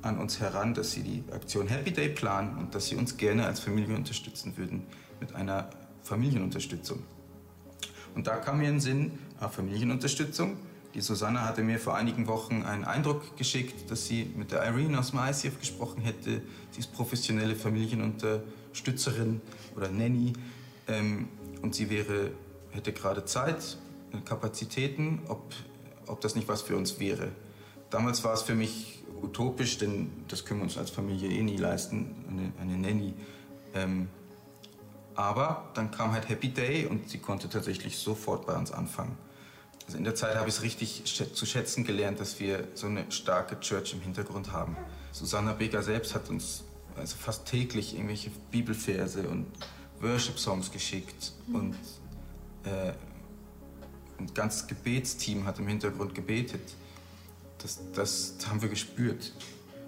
an 0.00 0.18
uns 0.18 0.40
heran, 0.40 0.72
dass 0.72 0.92
sie 0.92 1.02
die 1.02 1.22
Aktion 1.32 1.68
Happy 1.68 1.92
Day 1.92 2.08
planen 2.08 2.56
und 2.56 2.74
dass 2.74 2.86
sie 2.86 2.96
uns 2.96 3.18
gerne 3.18 3.44
als 3.44 3.60
Familie 3.60 3.94
unterstützen 3.94 4.56
würden 4.56 4.86
mit 5.20 5.34
einer 5.34 5.68
Familienunterstützung. 6.02 7.04
Und 8.14 8.26
da 8.26 8.36
kam 8.36 8.58
mir 8.58 8.68
in 8.68 8.76
den 8.76 8.80
Sinn, 8.80 9.18
ah, 9.38 9.48
Familienunterstützung. 9.48 10.56
Die 10.94 11.00
Susanne 11.00 11.42
hatte 11.42 11.62
mir 11.62 11.78
vor 11.78 11.94
einigen 11.94 12.26
Wochen 12.26 12.62
einen 12.64 12.84
Eindruck 12.84 13.36
geschickt, 13.38 13.90
dass 13.90 14.06
sie 14.06 14.30
mit 14.36 14.52
der 14.52 14.62
Irene 14.64 14.98
aus 14.98 15.12
dem 15.12 15.20
ICF 15.20 15.58
gesprochen 15.58 16.02
hätte. 16.02 16.42
Sie 16.70 16.80
ist 16.80 16.92
professionelle 16.92 17.56
Familienunterstützerin 17.56 19.40
oder 19.74 19.88
Nanny. 19.88 20.34
Ähm, 20.88 21.28
und 21.62 21.74
sie 21.74 21.88
wäre, 21.88 22.32
hätte 22.72 22.92
gerade 22.92 23.24
Zeit, 23.24 23.78
äh, 24.12 24.20
Kapazitäten, 24.20 25.20
ob, 25.28 25.54
ob 26.06 26.20
das 26.20 26.34
nicht 26.34 26.48
was 26.48 26.60
für 26.60 26.76
uns 26.76 27.00
wäre. 27.00 27.28
Damals 27.88 28.22
war 28.24 28.34
es 28.34 28.42
für 28.42 28.54
mich 28.54 29.02
utopisch, 29.22 29.78
denn 29.78 30.10
das 30.28 30.44
können 30.44 30.60
wir 30.60 30.64
uns 30.64 30.76
als 30.76 30.90
Familie 30.90 31.30
eh 31.30 31.42
nie 31.42 31.56
leisten, 31.56 32.14
eine, 32.28 32.52
eine 32.60 32.76
Nanny. 32.78 33.14
Ähm, 33.74 34.08
aber 35.14 35.70
dann 35.74 35.90
kam 35.90 36.12
halt 36.12 36.28
Happy 36.28 36.48
Day 36.48 36.86
und 36.86 37.08
sie 37.08 37.18
konnte 37.18 37.48
tatsächlich 37.48 37.96
sofort 37.96 38.46
bei 38.46 38.56
uns 38.56 38.72
anfangen. 38.72 39.16
Also 39.86 39.98
in 39.98 40.04
der 40.04 40.14
Zeit 40.14 40.36
habe 40.36 40.48
ich 40.48 40.56
es 40.56 40.62
richtig 40.62 41.04
zu 41.04 41.46
schätzen 41.46 41.84
gelernt, 41.84 42.20
dass 42.20 42.40
wir 42.40 42.68
so 42.74 42.86
eine 42.86 43.10
starke 43.10 43.58
Church 43.60 43.92
im 43.92 44.00
Hintergrund 44.00 44.52
haben. 44.52 44.76
Susanna 45.12 45.52
Beger 45.52 45.82
selbst 45.82 46.14
hat 46.14 46.30
uns 46.30 46.64
also 46.96 47.16
fast 47.16 47.46
täglich 47.46 47.94
irgendwelche 47.94 48.30
Bibelverse 48.50 49.28
und 49.28 49.46
Worship-Songs 50.00 50.70
geschickt 50.70 51.32
mhm. 51.46 51.54
und 51.54 51.76
äh, 52.64 52.92
ein 54.18 54.34
ganzes 54.34 54.66
Gebetsteam 54.66 55.46
hat 55.46 55.58
im 55.58 55.68
Hintergrund 55.68 56.14
gebetet. 56.14 56.74
Das, 57.58 57.80
das 57.94 58.34
haben 58.48 58.62
wir 58.62 58.68
gespürt. 58.68 59.32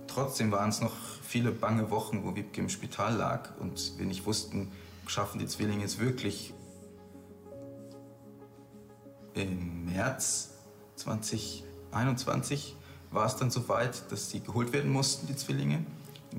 Trotzdem 0.07 0.53
waren 0.53 0.71
es 0.71 0.81
noch 0.81 0.95
viele 1.23 1.51
bange 1.51 1.91
Wochen, 1.91 2.25
wo 2.25 2.35
Wiebke 2.37 2.61
im 2.61 2.69
Spital 2.69 3.17
lag 3.17 3.51
und 3.59 3.99
wir 3.99 4.07
nicht 4.07 4.27
wussten, 4.27 4.71
schaffen 5.07 5.39
die 5.39 5.47
Zwillinge 5.47 5.85
es 5.85 5.99
wirklich. 5.99 6.53
Im 9.35 9.87
März 9.87 10.51
2021 10.97 12.77
war 13.11 13.27
es 13.27 13.37
dann 13.37 13.51
soweit, 13.51 14.11
dass 14.11 14.31
sie 14.31 14.41
geholt 14.41 14.73
werden 14.73 14.91
mussten, 14.91 15.27
die 15.27 15.37
Zwillinge. 15.37 15.85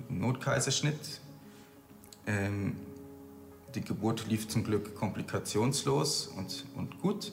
Notkaiserschnitt. 0.10 1.22
Ähm, 2.28 2.76
die 3.74 3.82
Geburt 3.82 4.28
lief 4.28 4.48
zum 4.48 4.64
Glück 4.64 4.96
komplikationslos 4.96 6.28
und, 6.28 6.66
und 6.76 7.02
gut. 7.02 7.32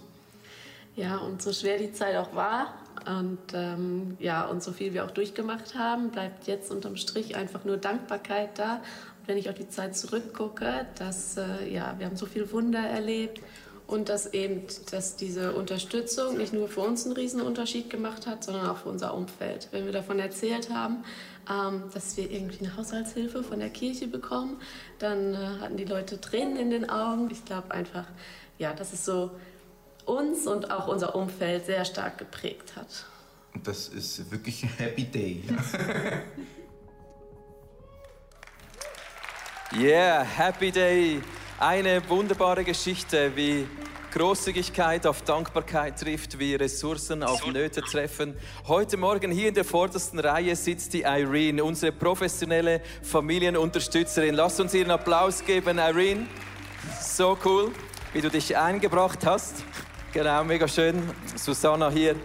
Ja, 0.96 1.18
und 1.18 1.40
so 1.40 1.52
schwer 1.52 1.78
die 1.78 1.92
Zeit 1.92 2.16
auch 2.16 2.34
war 2.34 2.74
und 3.06 3.38
ähm, 3.54 4.16
ja, 4.20 4.44
und 4.44 4.62
so 4.62 4.72
viel 4.72 4.92
wir 4.92 5.04
auch 5.04 5.10
durchgemacht 5.10 5.74
haben, 5.74 6.10
bleibt 6.10 6.46
jetzt 6.46 6.70
unterm 6.70 6.96
Strich 6.96 7.34
einfach 7.34 7.64
nur 7.64 7.78
Dankbarkeit 7.78 8.58
da 8.58 8.82
wenn 9.26 9.38
ich 9.38 9.48
auf 9.48 9.54
die 9.54 9.68
Zeit 9.68 9.96
zurückgucke, 9.96 10.86
dass 10.96 11.36
äh, 11.36 11.72
ja, 11.72 11.94
wir 11.98 12.06
haben 12.06 12.16
so 12.16 12.26
viel 12.26 12.50
Wunder 12.52 12.80
erlebt 12.80 13.40
und 13.86 14.08
dass 14.08 14.32
eben, 14.32 14.62
dass 14.90 15.16
diese 15.16 15.52
Unterstützung 15.52 16.38
nicht 16.38 16.52
nur 16.52 16.68
für 16.68 16.80
uns 16.80 17.04
einen 17.04 17.14
Riesenunterschied 17.14 17.90
gemacht 17.90 18.26
hat, 18.26 18.44
sondern 18.44 18.68
auch 18.68 18.78
für 18.78 18.88
unser 18.88 19.14
Umfeld. 19.14 19.68
Wenn 19.70 19.84
wir 19.84 19.92
davon 19.92 20.18
erzählt 20.18 20.70
haben, 20.70 21.04
ähm, 21.50 21.84
dass 21.92 22.16
wir 22.16 22.30
irgendwie 22.30 22.64
eine 22.64 22.76
Haushaltshilfe 22.76 23.42
von 23.42 23.58
der 23.58 23.70
Kirche 23.70 24.06
bekommen, 24.06 24.60
dann 24.98 25.34
äh, 25.34 25.36
hatten 25.60 25.76
die 25.76 25.84
Leute 25.84 26.20
Tränen 26.20 26.56
in 26.56 26.70
den 26.70 26.88
Augen. 26.88 27.28
Ich 27.30 27.44
glaube 27.44 27.72
einfach, 27.72 28.06
ja, 28.58 28.72
dass 28.72 28.92
es 28.92 29.04
so 29.04 29.30
uns 30.06 30.46
und 30.46 30.70
auch 30.70 30.88
unser 30.88 31.14
Umfeld 31.14 31.66
sehr 31.66 31.84
stark 31.84 32.18
geprägt 32.18 32.76
hat. 32.76 33.06
Und 33.54 33.66
das 33.66 33.88
ist 33.88 34.30
wirklich 34.30 34.62
ein 34.62 34.70
Happy 34.70 35.04
Day. 35.04 35.44
Ja. 35.48 36.22
Yeah, 39.74 40.22
Happy 40.22 40.70
Day. 40.70 41.22
Eine 41.62 42.02
wunderbare 42.08 42.64
Geschichte, 42.64 43.36
wie 43.36 43.68
Großzügigkeit 44.12 45.06
auf 45.06 45.22
Dankbarkeit 45.22 45.96
trifft, 45.96 46.36
wie 46.40 46.56
Ressourcen 46.56 47.22
auf 47.22 47.46
Nöte 47.46 47.82
treffen. 47.82 48.34
Heute 48.66 48.96
Morgen 48.96 49.30
hier 49.30 49.46
in 49.46 49.54
der 49.54 49.64
vordersten 49.64 50.18
Reihe 50.18 50.56
sitzt 50.56 50.92
die 50.92 51.02
Irene, 51.02 51.62
unsere 51.62 51.92
professionelle 51.92 52.80
Familienunterstützerin. 53.02 54.34
Lass 54.34 54.58
uns 54.58 54.74
ihr 54.74 54.80
einen 54.80 54.90
Applaus 54.90 55.44
geben, 55.44 55.78
Irene. 55.78 56.26
So 57.00 57.38
cool, 57.44 57.70
wie 58.12 58.20
du 58.20 58.28
dich 58.28 58.56
eingebracht 58.56 59.24
hast. 59.24 59.62
Genau, 60.12 60.42
mega 60.42 60.66
schön. 60.66 61.00
Susanna 61.36 61.90
hier. 61.90 62.16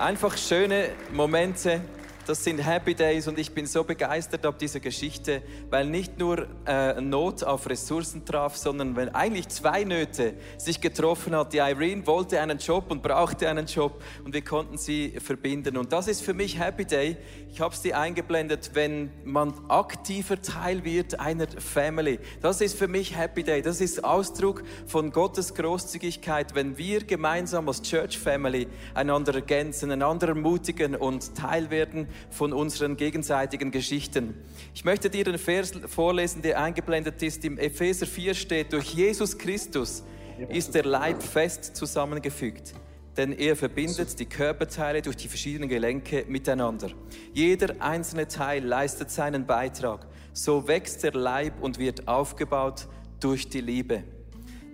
Einfach 0.00 0.36
schöne 0.36 0.90
Momente 1.12 1.80
das 2.26 2.44
sind 2.44 2.58
Happy 2.58 2.94
Days 2.94 3.26
und 3.28 3.38
ich 3.38 3.52
bin 3.52 3.66
so 3.66 3.82
begeistert 3.82 4.44
ab 4.44 4.58
dieser 4.58 4.80
Geschichte, 4.80 5.42
weil 5.70 5.86
nicht 5.86 6.18
nur 6.18 6.46
äh, 6.66 7.00
Not 7.00 7.42
auf 7.42 7.68
Ressourcen 7.68 8.24
traf, 8.24 8.56
sondern 8.56 8.94
wenn 8.96 9.08
eigentlich 9.14 9.48
zwei 9.48 9.84
Nöte 9.84 10.34
sich 10.58 10.80
getroffen 10.80 11.34
hat. 11.34 11.52
Die 11.52 11.58
Irene 11.58 12.06
wollte 12.06 12.40
einen 12.40 12.58
Job 12.58 12.90
und 12.90 13.02
brauchte 13.02 13.48
einen 13.48 13.66
Job 13.66 14.02
und 14.24 14.34
wir 14.34 14.42
konnten 14.42 14.76
sie 14.76 15.18
verbinden. 15.20 15.76
Und 15.76 15.92
das 15.92 16.08
ist 16.08 16.22
für 16.22 16.34
mich 16.34 16.58
Happy 16.58 16.84
Day. 16.84 17.16
Ich 17.52 17.60
habe 17.60 17.74
es 17.74 17.80
dir 17.80 17.98
eingeblendet, 17.98 18.70
wenn 18.74 19.10
man 19.24 19.52
aktiver 19.68 20.40
Teil 20.40 20.84
wird 20.84 21.18
einer 21.18 21.48
Family. 21.48 22.20
Das 22.42 22.60
ist 22.60 22.78
für 22.78 22.86
mich 22.86 23.16
Happy 23.16 23.42
Day. 23.42 23.62
Das 23.62 23.80
ist 23.80 24.04
Ausdruck 24.04 24.62
von 24.86 25.10
Gottes 25.10 25.54
Großzügigkeit, 25.54 26.54
wenn 26.54 26.78
wir 26.78 27.02
gemeinsam 27.02 27.66
als 27.66 27.82
Church 27.82 28.18
Family 28.18 28.68
einander 28.94 29.34
ergänzen, 29.34 29.90
einander 29.90 30.28
ermutigen 30.28 30.94
und 30.94 31.34
Teil 31.34 31.70
werden 31.70 32.08
von 32.30 32.52
unseren 32.52 32.96
gegenseitigen 32.96 33.70
Geschichten. 33.70 34.34
Ich 34.74 34.84
möchte 34.84 35.10
dir 35.10 35.24
den 35.24 35.38
Vers 35.38 35.72
vorlesen, 35.86 36.42
der 36.42 36.60
eingeblendet 36.60 37.22
ist. 37.22 37.44
Im 37.44 37.58
Epheser 37.58 38.06
4 38.06 38.34
steht, 38.34 38.72
durch 38.72 38.94
Jesus 38.94 39.36
Christus 39.38 40.04
ist 40.48 40.74
der 40.74 40.84
Leib 40.84 41.22
fest 41.22 41.76
zusammengefügt 41.76 42.74
denn 43.16 43.32
er 43.32 43.56
verbindet 43.56 44.18
die 44.18 44.26
Körperteile 44.26 45.02
durch 45.02 45.16
die 45.16 45.28
verschiedenen 45.28 45.68
Gelenke 45.68 46.24
miteinander. 46.28 46.90
Jeder 47.34 47.74
einzelne 47.80 48.28
Teil 48.28 48.64
leistet 48.64 49.10
seinen 49.10 49.46
Beitrag. 49.46 50.06
So 50.32 50.68
wächst 50.68 51.02
der 51.02 51.12
Leib 51.12 51.60
und 51.60 51.78
wird 51.78 52.06
aufgebaut 52.08 52.88
durch 53.18 53.48
die 53.48 53.60
Liebe. 53.60 54.04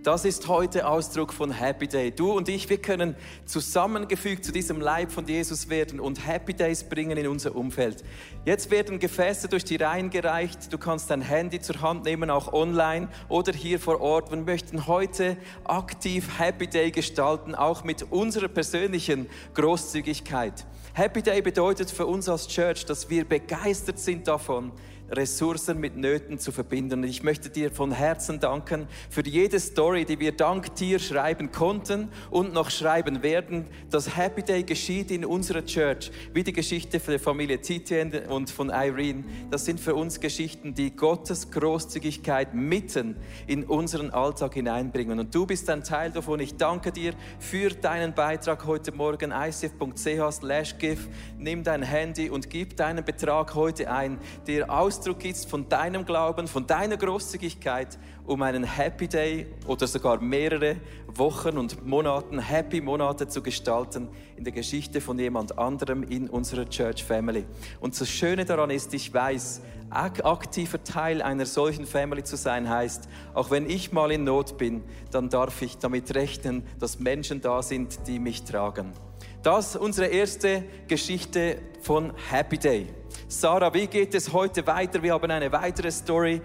Das 0.07 0.25
ist 0.25 0.47
heute 0.47 0.87
Ausdruck 0.87 1.33
von 1.33 1.51
Happy 1.51 1.89
Day. 1.89 2.13
Du 2.13 2.31
und 2.31 2.49
ich, 2.49 2.71
wir 2.71 2.81
können 2.81 3.17
zusammengefügt 3.45 4.45
zu 4.45 4.53
diesem 4.53 4.81
Leib 4.81 5.11
von 5.11 5.27
Jesus 5.27 5.69
werden 5.69 5.99
und 5.99 6.25
Happy 6.25 6.55
Days 6.55 6.85
bringen 6.85 7.19
in 7.19 7.27
unser 7.27 7.57
Umfeld. 7.57 8.05
Jetzt 8.45 8.71
werden 8.71 9.01
Gefäße 9.01 9.49
durch 9.49 9.65
die 9.65 9.75
Reihen 9.75 10.11
gereicht. 10.11 10.73
Du 10.73 10.79
kannst 10.79 11.11
dein 11.11 11.23
Handy 11.23 11.61
zur 11.61 11.81
Hand 11.81 12.05
nehmen, 12.05 12.31
auch 12.31 12.53
online 12.53 13.09
oder 13.29 13.53
hier 13.53 13.81
vor 13.81 14.01
Ort. 14.01 14.31
Wir 14.31 14.39
möchten 14.39 14.87
heute 14.87 15.37
aktiv 15.65 16.39
Happy 16.39 16.69
Day 16.69 16.93
gestalten, 16.93 17.57
auch 17.57 17.83
mit 17.83 18.05
unserer 18.13 18.47
persönlichen 18.47 19.27
Großzügigkeit. 19.55 20.67
Happy 20.95 21.21
Day 21.21 21.43
bedeutet 21.43 21.91
für 21.91 22.07
uns 22.07 22.29
als 22.29 22.47
Church, 22.47 22.87
dass 22.87 23.11
wir 23.11 23.25
begeistert 23.25 23.99
sind 23.99 24.29
davon, 24.29 24.71
Ressourcen 25.11 25.79
mit 25.79 25.97
Nöten 25.97 26.39
zu 26.39 26.53
verbinden. 26.53 27.01
Und 27.03 27.09
ich 27.09 27.23
möchte 27.23 27.51
dir 27.51 27.71
von 27.71 27.93
Herzen 27.93 28.41
danken 28.41 28.89
für 29.11 29.25
jede 29.27 29.61
Story, 29.61 30.05
die 30.05 30.19
wir 30.19 30.33
dank 30.33 30.75
dir 30.75 30.99
schreiben 30.99 31.53
konnten 31.53 32.09
und 32.31 32.53
noch 32.53 32.71
schreiben 32.71 33.23
werden. 33.23 33.67
Das 33.91 34.17
Happy 34.17 34.43
Day 34.43 34.63
geschieht 34.63 35.11
in 35.11 35.25
unserer 35.25 35.65
Church, 35.65 36.11
wie 36.33 36.43
die 36.43 36.53
Geschichte 36.53 37.01
von 37.01 37.13
der 37.13 37.21
Familie 37.21 37.61
Titien 37.61 38.13
und 38.29 38.51
von 38.51 38.71
Irene. 38.71 39.25
Das 39.51 39.65
sind 39.65 39.81
für 39.81 39.95
uns 39.95 40.21
Geschichten, 40.21 40.75
die 40.75 40.95
Gottes 40.95 41.51
Großzügigkeit 41.51 42.55
mitten 42.55 43.17
in 43.47 43.65
unseren 43.65 44.11
Alltag 44.11 44.55
hineinbringen. 44.55 45.21
Und 45.21 45.35
du 45.35 45.47
bist 45.47 45.71
ein 45.71 45.85
Teil 45.85 46.11
davon. 46.11 46.41
Ich 46.41 46.57
danke 46.57 46.93
dir 46.93 47.15
für 47.39 47.71
deinen 47.71 48.15
Beitrag 48.15 48.67
heute 48.67 48.93
Morgen. 48.93 49.33
icf.ch 49.33 50.33
slash 50.33 50.79
give. 50.79 51.09
Nimm 51.39 51.63
dein 51.63 51.83
Handy 51.83 52.31
und 52.31 52.51
gib 52.51 52.77
deinen 52.77 53.05
Betrag 53.05 53.55
heute 53.55 53.91
ein, 53.91 54.19
der 54.47 54.71
aus 54.71 54.96
Ausdruck 54.97 55.27
ist 55.27 55.51
von 55.51 55.69
deinem 55.69 56.07
Glauben, 56.07 56.49
von 56.49 56.67
deiner 56.67 56.97
Großzügigkeit, 56.97 57.99
um 58.25 58.41
einen 58.41 58.65
Happy 58.65 59.07
Day 59.07 59.47
oder 59.67 59.87
sogar 59.87 60.23
mehrere 60.23 60.77
Wochen 61.07 61.59
und 61.59 61.85
Monaten, 61.87 62.39
Happy 62.39 62.81
Monate 62.81 63.29
zu 63.29 63.43
gestalten 63.43 64.09
in 64.37 64.45
der 64.45 64.55
Geschichte 64.55 65.03
von 65.03 65.19
jemand 65.19 65.59
anderem 65.59 66.03
in 66.03 66.31
unserer 66.31 66.67
Church 66.67 67.05
Family. 67.05 67.45
Und 67.79 68.01
das 68.01 68.09
Schöne 68.09 68.47
daran 68.47 68.71
ist, 68.71 68.95
ich 68.95 69.13
weiß, 69.13 69.61
aktiver 69.91 70.83
Teil 70.83 71.21
einer 71.21 71.45
solchen 71.45 71.85
Family 71.85 72.25
zu 72.25 72.39
sein 72.39 72.67
heißt, 72.67 73.07
auch 73.35 73.51
wenn 73.51 73.69
ich 73.69 73.93
mal 73.93 74.11
in 74.11 74.25
Not 74.25 74.57
bin, 74.57 74.83
dann 75.11 75.29
darf 75.29 75.61
ich 75.61 75.77
damit 75.77 76.15
rechnen, 76.15 76.63
dass 76.79 77.01
Menschen 77.01 77.43
da 77.43 77.61
sind, 77.63 77.99
die 78.07 78.19
mich 78.19 78.45
tragen. 78.45 78.95
Das 79.43 79.75
ist 79.75 79.77
unsere 79.77 80.07
erste 80.07 80.65
Geschichte 80.89 81.59
von 81.83 82.13
Happy 82.31 82.57
Day. 82.57 82.87
Sarah, 83.29 83.75
wie 83.75 83.89
geht 83.89 84.15
es 84.15 84.33
heute 84.33 84.65
weiter? 84.69 85.03
Wir 85.03 85.13
haben 85.13 85.29
eine 85.29 85.51
weitere 85.51 85.91
Story 85.91 86.41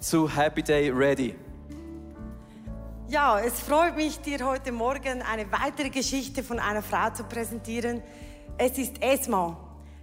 zu 0.00 0.28
Happy 0.28 0.64
Day 0.64 0.90
Ready. 0.90 1.36
Ja, 3.06 3.38
es 3.38 3.60
freut 3.60 3.94
mich, 3.94 4.18
dir 4.18 4.44
heute 4.44 4.72
Morgen 4.72 5.22
eine 5.22 5.50
weitere 5.52 5.90
Geschichte 5.90 6.42
von 6.42 6.58
einer 6.58 6.82
Frau 6.82 7.10
zu 7.10 7.22
präsentieren. 7.22 8.02
Es 8.58 8.78
ist 8.78 9.00
Esma. 9.00 9.56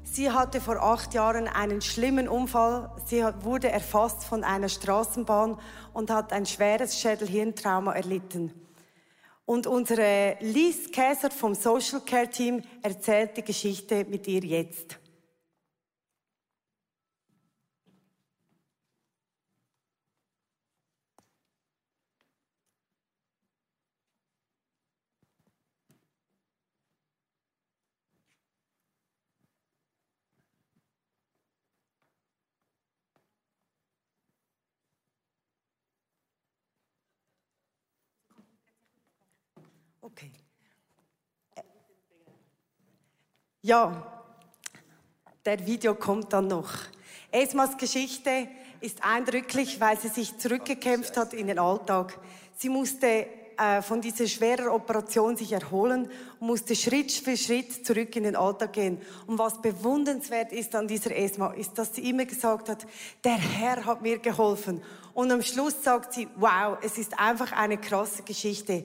Sie 0.04 0.32
hatte 0.32 0.62
vor 0.62 0.82
acht 0.82 1.13
Jahren 1.13 1.50
einen 1.50 1.82
schlimmen 1.82 2.30
Unfall. 2.30 2.89
Sie 3.06 3.22
wurde 3.41 3.70
erfasst 3.70 4.24
von 4.24 4.46
einer 4.46 4.70
Straßenbahn 4.70 5.58
und 5.91 6.10
hat 6.10 6.32
ein 6.32 6.46
schweres 6.46 6.98
Schädelhirntrauma 6.98 7.91
erlitten. 7.91 8.54
Und 9.44 9.67
unsere 9.67 10.38
Liz 10.39 10.89
Käser 10.94 11.30
vom 11.30 11.56
Social 11.56 12.00
Care 12.06 12.30
Team 12.30 12.62
erzählt 12.82 13.36
die 13.36 13.44
Geschichte 13.44 14.06
mit 14.06 14.30
ihr 14.30 14.46
jetzt. 14.46 15.01
Okay. 40.02 40.32
Ja, 43.62 44.24
der 45.46 45.64
Video 45.68 45.94
kommt 45.94 46.34
dann 46.34 46.48
noch. 46.48 46.72
Esmas 47.30 47.78
Geschichte 47.78 48.48
ist 48.80 49.04
eindrücklich, 49.04 49.80
weil 49.80 50.00
sie 50.00 50.08
sich 50.08 50.40
zurückgekämpft 50.40 51.16
hat 51.18 51.34
in 51.34 51.46
den 51.46 51.60
Alltag. 51.60 52.18
Sie 52.58 52.70
musste 52.70 53.28
äh, 53.58 53.84
von 53.84 54.02
dieser 54.02 54.28
schweren 54.28 54.70
Operation 54.70 55.38
sich 55.38 55.52
erholen 55.52 56.10
und 56.40 56.48
musste 56.48 56.76
Schritt 56.76 57.12
für 57.12 57.38
Schritt 57.38 57.86
zurück 57.86 58.16
in 58.16 58.24
den 58.24 58.36
Alltag 58.36 58.74
gehen. 58.74 59.00
Und 59.28 59.38
was 59.38 59.62
bewundernswert 59.62 60.52
ist 60.52 60.74
an 60.74 60.88
dieser 60.88 61.16
Esma, 61.16 61.54
ist, 61.54 61.78
dass 61.78 61.94
sie 61.94 62.10
immer 62.10 62.26
gesagt 62.26 62.70
hat, 62.70 62.88
der 63.24 63.38
Herr 63.38 63.86
hat 63.86 64.02
mir 64.02 64.18
geholfen. 64.18 64.82
Und 65.14 65.32
am 65.32 65.44
Schluss 65.44 65.84
sagt 65.84 66.14
sie, 66.14 66.28
wow, 66.38 66.80
es 66.82 66.98
ist 66.98 67.20
einfach 67.20 67.52
eine 67.52 67.78
krasse 67.78 68.24
Geschichte. 68.24 68.84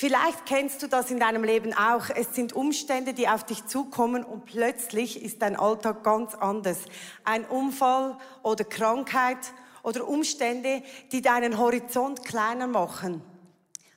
Vielleicht 0.00 0.46
kennst 0.46 0.80
du 0.82 0.86
das 0.86 1.10
in 1.10 1.20
deinem 1.20 1.44
Leben 1.44 1.74
auch. 1.74 2.08
Es 2.08 2.34
sind 2.34 2.54
Umstände, 2.54 3.12
die 3.12 3.28
auf 3.28 3.44
dich 3.44 3.66
zukommen 3.66 4.24
und 4.24 4.46
plötzlich 4.46 5.22
ist 5.22 5.42
dein 5.42 5.56
Alltag 5.56 6.02
ganz 6.02 6.34
anders. 6.34 6.78
Ein 7.22 7.44
Unfall 7.44 8.16
oder 8.42 8.64
Krankheit 8.64 9.36
oder 9.82 10.08
Umstände, 10.08 10.82
die 11.12 11.20
deinen 11.20 11.58
Horizont 11.58 12.24
kleiner 12.24 12.66
machen. 12.66 13.20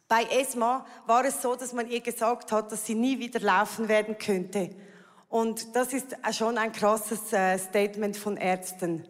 Bei 0.10 0.24
Esma 0.24 0.86
war 1.06 1.24
es 1.24 1.42
so, 1.42 1.56
dass 1.56 1.72
man 1.72 1.90
ihr 1.90 2.02
gesagt 2.02 2.52
hat, 2.52 2.74
dass 2.74 2.86
sie 2.86 2.96
nie 2.96 3.20
wieder 3.20 3.40
laufen 3.40 3.88
werden 3.88 4.18
könnte. 4.18 4.76
Und 5.30 5.74
das 5.74 5.94
ist 5.94 6.18
schon 6.34 6.58
ein 6.58 6.74
krasses 6.74 7.32
äh, 7.32 7.58
Statement 7.58 8.18
von 8.18 8.36
Ärzten. 8.36 9.08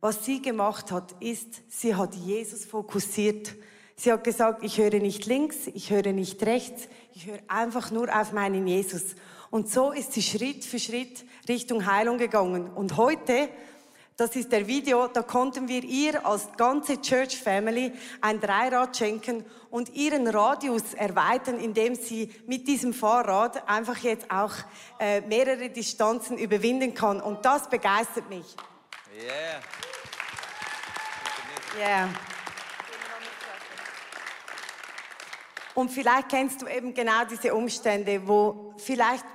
Was 0.00 0.24
sie 0.24 0.40
gemacht 0.40 0.92
hat, 0.92 1.10
ist, 1.18 1.60
sie 1.68 1.96
hat 1.96 2.14
Jesus 2.14 2.64
fokussiert 2.64 3.52
Sie 3.98 4.12
hat 4.12 4.24
gesagt, 4.24 4.62
ich 4.62 4.76
höre 4.76 4.98
nicht 5.00 5.24
links, 5.24 5.68
ich 5.72 5.90
höre 5.90 6.12
nicht 6.12 6.42
rechts, 6.42 6.86
ich 7.14 7.26
höre 7.26 7.38
einfach 7.48 7.90
nur 7.90 8.14
auf 8.14 8.32
meinen 8.32 8.66
Jesus. 8.66 9.14
Und 9.50 9.70
so 9.70 9.90
ist 9.90 10.12
sie 10.12 10.22
Schritt 10.22 10.66
für 10.66 10.78
Schritt 10.78 11.24
Richtung 11.48 11.86
Heilung 11.86 12.18
gegangen. 12.18 12.70
Und 12.74 12.98
heute, 12.98 13.48
das 14.18 14.36
ist 14.36 14.52
der 14.52 14.66
Video, 14.66 15.06
da 15.06 15.22
konnten 15.22 15.66
wir 15.68 15.82
ihr 15.82 16.26
als 16.26 16.46
ganze 16.58 17.00
Church 17.00 17.40
Family 17.40 17.90
ein 18.20 18.38
Dreirad 18.38 18.94
schenken 18.94 19.46
und 19.70 19.94
ihren 19.94 20.26
Radius 20.26 20.92
erweitern, 20.92 21.58
indem 21.58 21.94
sie 21.94 22.30
mit 22.46 22.68
diesem 22.68 22.92
Fahrrad 22.92 23.66
einfach 23.66 23.96
jetzt 23.98 24.30
auch 24.30 24.52
äh, 25.00 25.22
mehrere 25.22 25.70
Distanzen 25.70 26.36
überwinden 26.36 26.92
kann. 26.92 27.22
Und 27.22 27.46
das 27.46 27.70
begeistert 27.70 28.28
mich. 28.28 28.56
Yeah. 29.18 29.62
Yeah. 31.78 32.08
Und 35.76 35.90
vielleicht 35.90 36.30
kennst 36.30 36.62
du 36.62 36.66
eben 36.68 36.94
genau 36.94 37.26
diese 37.30 37.54
Umstände, 37.54 38.26
wo 38.26 38.72
vielleicht 38.78 39.26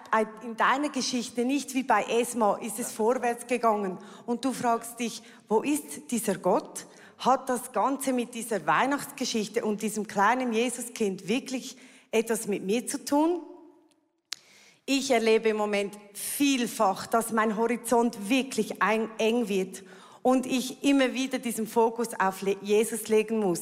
in 0.44 0.58
deiner 0.58 0.90
Geschichte 0.90 1.46
nicht 1.46 1.76
wie 1.76 1.84
bei 1.84 2.02
Esma 2.02 2.58
ist 2.58 2.80
es 2.80 2.92
vorwärts 2.92 3.46
gegangen 3.46 4.00
und 4.26 4.44
du 4.44 4.52
fragst 4.52 5.00
dich, 5.00 5.22
wo 5.48 5.62
ist 5.62 6.10
dieser 6.10 6.40
Gott? 6.40 6.88
Hat 7.20 7.48
das 7.48 7.72
Ganze 7.72 8.12
mit 8.12 8.34
dieser 8.34 8.66
Weihnachtsgeschichte 8.66 9.64
und 9.64 9.84
diesem 9.84 10.08
kleinen 10.08 10.52
Jesuskind 10.52 11.28
wirklich 11.28 11.78
etwas 12.10 12.48
mit 12.48 12.66
mir 12.66 12.88
zu 12.88 13.06
tun? 13.06 13.44
Ich 14.88 15.12
erlebe 15.12 15.50
im 15.50 15.58
Moment 15.58 15.94
vielfach, 16.14 17.06
dass 17.06 17.32
mein 17.32 17.56
Horizont 17.56 18.30
wirklich 18.30 18.82
eng 18.82 19.48
wird 19.48 19.84
und 20.24 20.48
ich 20.48 20.84
immer 20.84 21.14
wieder 21.14 21.38
diesen 21.38 21.68
Fokus 21.68 22.20
auf 22.20 22.44
Jesus 22.64 23.10
legen 23.10 23.38
muss 23.38 23.62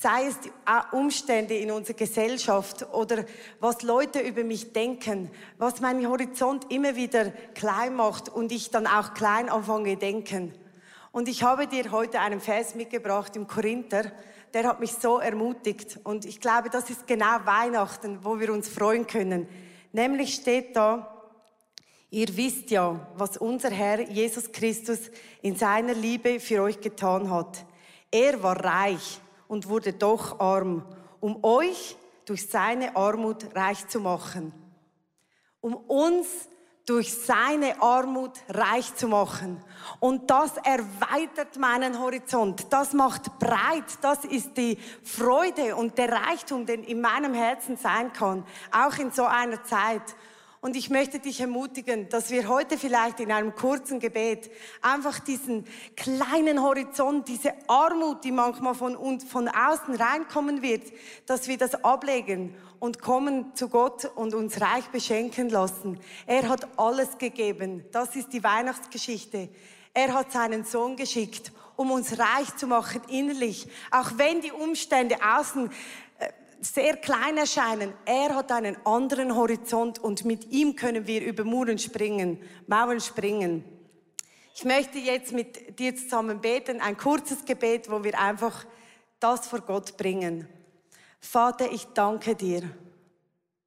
sei 0.00 0.26
es 0.26 0.40
die 0.40 0.50
Umstände 0.92 1.54
in 1.54 1.70
unserer 1.70 1.96
Gesellschaft 1.96 2.86
oder 2.92 3.24
was 3.60 3.82
Leute 3.82 4.20
über 4.20 4.42
mich 4.42 4.72
denken, 4.72 5.30
was 5.58 5.80
meinen 5.80 6.08
Horizont 6.08 6.70
immer 6.70 6.96
wieder 6.96 7.30
klein 7.54 7.94
macht 7.94 8.28
und 8.28 8.50
ich 8.50 8.70
dann 8.70 8.86
auch 8.86 9.14
klein 9.14 9.48
anfange 9.48 9.96
denken. 9.96 10.52
Und 11.12 11.28
ich 11.28 11.42
habe 11.42 11.66
dir 11.66 11.92
heute 11.92 12.20
einen 12.20 12.40
Vers 12.40 12.74
mitgebracht 12.74 13.36
im 13.36 13.46
Korinther, 13.46 14.10
der 14.52 14.64
hat 14.64 14.80
mich 14.80 14.92
so 14.92 15.18
ermutigt 15.18 15.98
und 16.04 16.24
ich 16.24 16.40
glaube, 16.40 16.70
das 16.70 16.90
ist 16.90 17.06
genau 17.06 17.44
Weihnachten, 17.44 18.20
wo 18.22 18.38
wir 18.38 18.52
uns 18.52 18.68
freuen 18.68 19.06
können. 19.06 19.48
Nämlich 19.92 20.34
steht 20.34 20.76
da, 20.76 21.10
Ihr 22.10 22.36
wisst 22.36 22.70
ja, 22.70 23.08
was 23.16 23.36
unser 23.36 23.70
Herr 23.70 24.00
Jesus 24.08 24.52
Christus 24.52 25.10
in 25.42 25.56
seiner 25.56 25.94
Liebe 25.94 26.38
für 26.38 26.62
euch 26.62 26.80
getan 26.80 27.28
hat. 27.28 27.64
Er 28.12 28.40
war 28.40 28.64
reich 28.64 29.18
und 29.54 29.68
wurde 29.68 29.92
doch 29.92 30.40
arm, 30.40 30.84
um 31.20 31.44
euch 31.44 31.96
durch 32.24 32.50
seine 32.50 32.96
Armut 32.96 33.54
reich 33.54 33.86
zu 33.86 34.00
machen. 34.00 34.52
Um 35.60 35.76
uns 35.76 36.26
durch 36.86 37.14
seine 37.14 37.80
Armut 37.80 38.32
reich 38.48 38.96
zu 38.96 39.06
machen. 39.06 39.62
Und 40.00 40.28
das 40.28 40.56
erweitert 40.56 41.56
meinen 41.56 42.00
Horizont. 42.00 42.66
Das 42.70 42.94
macht 42.94 43.38
breit. 43.38 43.84
Das 44.00 44.24
ist 44.24 44.56
die 44.56 44.76
Freude 45.04 45.76
und 45.76 45.98
der 45.98 46.10
Reichtum, 46.10 46.66
den 46.66 46.82
in 46.82 47.00
meinem 47.00 47.32
Herzen 47.32 47.76
sein 47.76 48.12
kann. 48.12 48.44
Auch 48.72 48.98
in 48.98 49.12
so 49.12 49.24
einer 49.24 49.62
Zeit. 49.62 50.02
Und 50.64 50.76
ich 50.76 50.88
möchte 50.88 51.18
dich 51.18 51.42
ermutigen, 51.42 52.08
dass 52.08 52.30
wir 52.30 52.48
heute 52.48 52.78
vielleicht 52.78 53.20
in 53.20 53.30
einem 53.30 53.54
kurzen 53.54 54.00
Gebet 54.00 54.50
einfach 54.80 55.20
diesen 55.20 55.66
kleinen 55.94 56.62
Horizont, 56.62 57.28
diese 57.28 57.52
Armut, 57.68 58.24
die 58.24 58.32
manchmal 58.32 58.74
von 58.74 58.96
uns, 58.96 59.24
von 59.24 59.46
außen 59.46 59.94
reinkommen 59.94 60.62
wird, 60.62 60.90
dass 61.26 61.48
wir 61.48 61.58
das 61.58 61.84
ablegen 61.84 62.54
und 62.80 63.02
kommen 63.02 63.54
zu 63.54 63.68
Gott 63.68 64.10
und 64.14 64.32
uns 64.32 64.58
reich 64.58 64.86
beschenken 64.86 65.50
lassen. 65.50 66.00
Er 66.26 66.48
hat 66.48 66.66
alles 66.78 67.18
gegeben. 67.18 67.84
Das 67.92 68.16
ist 68.16 68.32
die 68.32 68.42
Weihnachtsgeschichte. 68.42 69.50
Er 69.92 70.14
hat 70.14 70.32
seinen 70.32 70.64
Sohn 70.64 70.96
geschickt, 70.96 71.52
um 71.76 71.90
uns 71.90 72.18
reich 72.18 72.56
zu 72.56 72.66
machen 72.66 73.02
innerlich. 73.08 73.68
Auch 73.90 74.12
wenn 74.16 74.40
die 74.40 74.52
Umstände 74.52 75.16
außen 75.22 75.70
sehr 76.64 76.96
klein 76.96 77.36
erscheinen. 77.36 77.92
Er 78.04 78.34
hat 78.34 78.50
einen 78.50 78.76
anderen 78.86 79.34
Horizont 79.34 79.98
und 79.98 80.24
mit 80.24 80.50
ihm 80.50 80.76
können 80.76 81.06
wir 81.06 81.24
über 81.24 81.44
Muren 81.44 81.78
springen, 81.78 82.38
Mauern 82.66 83.00
springen. 83.00 83.64
Ich 84.54 84.64
möchte 84.64 84.98
jetzt 84.98 85.32
mit 85.32 85.78
dir 85.78 85.96
zusammen 85.96 86.40
beten, 86.40 86.80
ein 86.80 86.96
kurzes 86.96 87.44
Gebet, 87.44 87.90
wo 87.90 88.04
wir 88.04 88.18
einfach 88.18 88.64
das 89.20 89.46
vor 89.46 89.60
Gott 89.60 89.96
bringen. 89.96 90.48
Vater, 91.20 91.72
ich 91.72 91.86
danke 91.86 92.34
dir, 92.34 92.62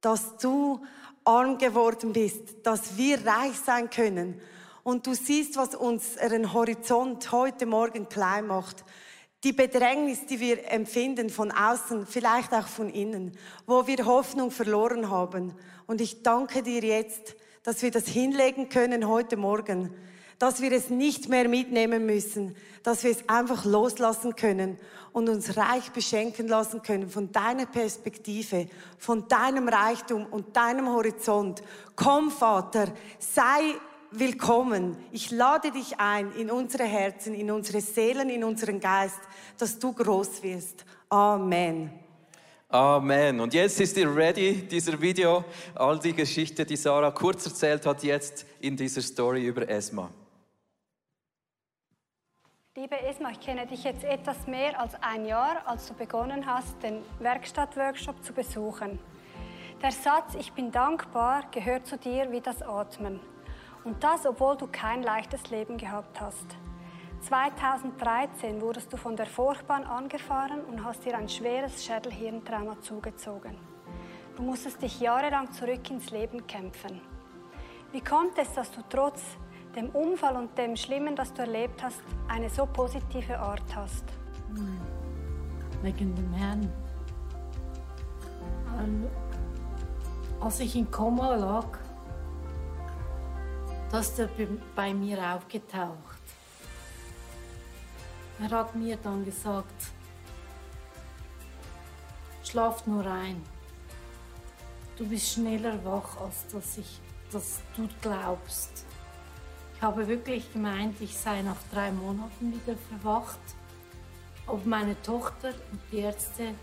dass 0.00 0.36
du 0.38 0.80
arm 1.24 1.58
geworden 1.58 2.12
bist, 2.12 2.64
dass 2.64 2.96
wir 2.96 3.26
reich 3.26 3.56
sein 3.64 3.90
können. 3.90 4.40
Und 4.82 5.06
du 5.06 5.14
siehst, 5.14 5.56
was 5.56 5.74
unseren 5.74 6.54
Horizont 6.54 7.32
heute 7.32 7.66
Morgen 7.66 8.08
klein 8.08 8.46
macht 8.46 8.84
die 9.44 9.52
Bedrängnis, 9.52 10.26
die 10.26 10.40
wir 10.40 10.70
empfinden 10.70 11.30
von 11.30 11.52
außen, 11.52 12.06
vielleicht 12.06 12.52
auch 12.52 12.66
von 12.66 12.90
innen, 12.90 13.32
wo 13.66 13.86
wir 13.86 14.04
Hoffnung 14.04 14.50
verloren 14.50 15.10
haben. 15.10 15.54
Und 15.86 16.00
ich 16.00 16.22
danke 16.22 16.62
dir 16.62 16.82
jetzt, 16.82 17.36
dass 17.62 17.82
wir 17.82 17.90
das 17.90 18.08
hinlegen 18.08 18.68
können 18.68 19.06
heute 19.06 19.36
Morgen, 19.36 19.94
dass 20.38 20.60
wir 20.60 20.72
es 20.72 20.90
nicht 20.90 21.28
mehr 21.28 21.48
mitnehmen 21.48 22.06
müssen, 22.06 22.56
dass 22.82 23.04
wir 23.04 23.10
es 23.10 23.28
einfach 23.28 23.64
loslassen 23.64 24.36
können 24.36 24.78
und 25.12 25.28
uns 25.28 25.56
reich 25.56 25.90
beschenken 25.90 26.48
lassen 26.48 26.82
können 26.82 27.08
von 27.08 27.32
deiner 27.32 27.66
Perspektive, 27.66 28.68
von 28.98 29.26
deinem 29.28 29.68
Reichtum 29.68 30.26
und 30.26 30.56
deinem 30.56 30.88
Horizont. 30.88 31.62
Komm, 31.96 32.30
Vater, 32.30 32.92
sei 33.18 33.74
willkommen. 34.10 34.96
Ich 35.12 35.30
lade 35.30 35.70
dich 35.70 35.98
ein 35.98 36.32
in 36.32 36.50
unsere 36.50 36.84
Herzen, 36.84 37.34
in 37.34 37.50
unsere 37.50 37.80
Seelen, 37.80 38.30
in 38.30 38.44
unseren 38.44 38.80
Geist, 38.80 39.20
dass 39.58 39.78
du 39.78 39.92
groß 39.92 40.42
wirst. 40.42 40.84
Amen. 41.08 41.90
Amen. 42.68 43.40
Und 43.40 43.54
jetzt 43.54 43.80
ist 43.80 43.96
ihr 43.96 44.14
ready, 44.14 44.66
dieser 44.68 45.00
Video, 45.00 45.44
all 45.74 45.98
die 45.98 46.12
Geschichte, 46.12 46.66
die 46.66 46.76
Sarah 46.76 47.10
kurz 47.10 47.46
erzählt 47.46 47.86
hat, 47.86 48.02
jetzt 48.02 48.44
in 48.60 48.76
dieser 48.76 49.00
Story 49.00 49.46
über 49.46 49.68
Esma. 49.68 50.10
Liebe 52.76 53.00
Esma, 53.00 53.30
ich 53.30 53.40
kenne 53.40 53.66
dich 53.66 53.84
jetzt 53.84 54.04
etwas 54.04 54.46
mehr 54.46 54.78
als 54.78 54.94
ein 55.00 55.24
Jahr, 55.24 55.62
als 55.66 55.88
du 55.88 55.94
begonnen 55.94 56.46
hast, 56.46 56.80
den 56.82 57.02
Werkstattworkshop 57.18 58.22
zu 58.22 58.32
besuchen. 58.32 58.98
Der 59.82 59.90
Satz 59.90 60.34
Ich 60.38 60.52
bin 60.52 60.70
dankbar 60.70 61.44
gehört 61.50 61.86
zu 61.86 61.96
dir 61.96 62.30
wie 62.30 62.40
das 62.40 62.62
Atmen. 62.62 63.20
Und 63.88 64.04
das, 64.04 64.26
obwohl 64.26 64.54
du 64.54 64.66
kein 64.66 65.02
leichtes 65.02 65.48
Leben 65.48 65.78
gehabt 65.78 66.20
hast. 66.20 66.44
2013 67.22 68.60
wurdest 68.60 68.92
du 68.92 68.98
von 68.98 69.16
der 69.16 69.24
Furchtbahn 69.24 69.84
angefahren 69.84 70.60
und 70.66 70.84
hast 70.84 71.06
dir 71.06 71.16
ein 71.16 71.26
schweres 71.26 71.86
Schädelhirntrauma 71.86 72.82
zugezogen. 72.82 73.56
Du 74.36 74.42
musstest 74.42 74.82
dich 74.82 75.00
jahrelang 75.00 75.50
zurück 75.52 75.90
ins 75.90 76.10
Leben 76.10 76.46
kämpfen. 76.46 77.00
Wie 77.90 78.02
kommt 78.02 78.36
es, 78.36 78.52
dass 78.52 78.70
du 78.72 78.82
trotz 78.90 79.22
dem 79.74 79.88
Unfall 79.88 80.36
und 80.36 80.58
dem 80.58 80.76
Schlimmen, 80.76 81.16
das 81.16 81.32
du 81.32 81.40
erlebt 81.40 81.82
hast, 81.82 82.02
eine 82.28 82.50
so 82.50 82.66
positive 82.66 83.38
Art 83.38 83.74
hast? 83.74 84.04
Wegen 85.80 86.14
dem 86.14 86.32
Herrn. 86.34 86.70
Ähm, 88.78 89.06
als 90.42 90.60
ich 90.60 90.76
in 90.76 90.90
Koma 90.90 91.34
lag, 91.36 91.78
da 93.90 94.00
ist 94.00 94.18
er 94.18 94.28
bei 94.74 94.92
mir 94.92 95.18
aufgetaucht. 95.34 96.20
Er 98.40 98.50
hat 98.50 98.74
mir 98.76 98.96
dann 98.96 99.24
gesagt, 99.24 99.86
schlaf 102.44 102.86
nur 102.86 103.06
ein. 103.06 103.42
Du 104.96 105.06
bist 105.06 105.32
schneller 105.32 105.84
wach, 105.84 106.20
als 106.20 106.46
dass, 106.52 106.78
ich, 106.78 107.00
dass 107.32 107.60
du 107.76 107.88
glaubst. 108.00 108.84
Ich 109.74 109.82
habe 109.82 110.06
wirklich 110.06 110.52
gemeint, 110.52 111.00
ich 111.00 111.16
sei 111.16 111.42
nach 111.42 111.56
drei 111.72 111.90
Monaten 111.92 112.52
wieder 112.52 112.76
verwacht. 112.76 113.38
Aber 114.46 114.60
meine 114.64 115.00
Tochter 115.02 115.48
und 115.70 115.80
die 115.92 115.98
Ärzte 115.98 116.54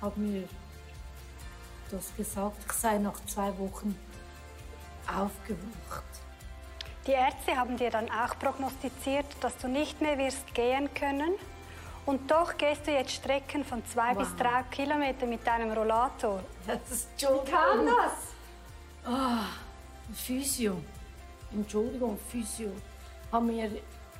haben 0.00 0.32
mir 0.32 0.48
das 1.90 2.14
gesagt, 2.16 2.56
ich 2.66 2.72
sei 2.72 2.98
nach 2.98 3.24
zwei 3.26 3.56
Wochen 3.58 3.96
aufgewacht. 5.06 6.21
Die 7.06 7.12
Ärzte 7.12 7.56
haben 7.56 7.76
dir 7.76 7.90
dann 7.90 8.08
auch 8.10 8.38
prognostiziert, 8.38 9.26
dass 9.40 9.56
du 9.56 9.66
nicht 9.66 10.00
mehr 10.00 10.18
wirst 10.18 10.54
gehen 10.54 10.88
können. 10.94 11.32
Und 12.06 12.30
doch 12.30 12.56
gehst 12.56 12.86
du 12.86 12.92
jetzt 12.92 13.12
Strecken 13.12 13.64
von 13.64 13.84
zwei 13.86 14.10
wow. 14.10 14.18
bis 14.18 14.36
drei 14.36 14.62
Kilometern 14.70 15.28
mit 15.28 15.44
deinem 15.44 15.72
Rollator. 15.72 16.42
Das 16.66 16.78
ist 16.90 17.08
Wie 17.18 17.50
kam 17.50 17.86
das? 17.86 18.34
Oh, 19.04 20.14
Physio. 20.14 20.80
Entschuldigung, 21.52 22.18
Physio. 22.28 22.70
Haben 23.32 23.46
mir 23.46 23.70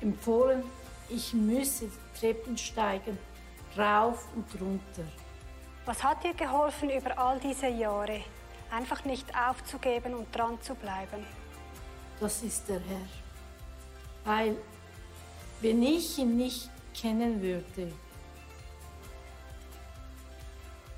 empfohlen, 0.01 0.63
ich 1.07 1.33
müsse 1.33 1.89
Treppen 2.19 2.57
steigen, 2.57 3.17
rauf 3.77 4.27
und 4.35 4.61
runter. 4.61 5.03
Was 5.85 6.03
hat 6.03 6.23
dir 6.23 6.33
geholfen 6.33 6.89
über 6.89 7.17
all 7.17 7.39
diese 7.39 7.67
Jahre? 7.67 8.21
Einfach 8.71 9.05
nicht 9.05 9.27
aufzugeben 9.37 10.15
und 10.15 10.35
dran 10.35 10.61
zu 10.61 10.75
bleiben 10.75 11.25
das 12.23 12.41
ist 12.41 12.69
der 12.69 12.79
Herr. 12.79 13.07
Weil 14.23 14.55
wenn 15.59 15.83
ich 15.83 16.17
ihn 16.17 16.37
nicht 16.37 16.69
kennen 16.93 17.41
würde, 17.41 17.91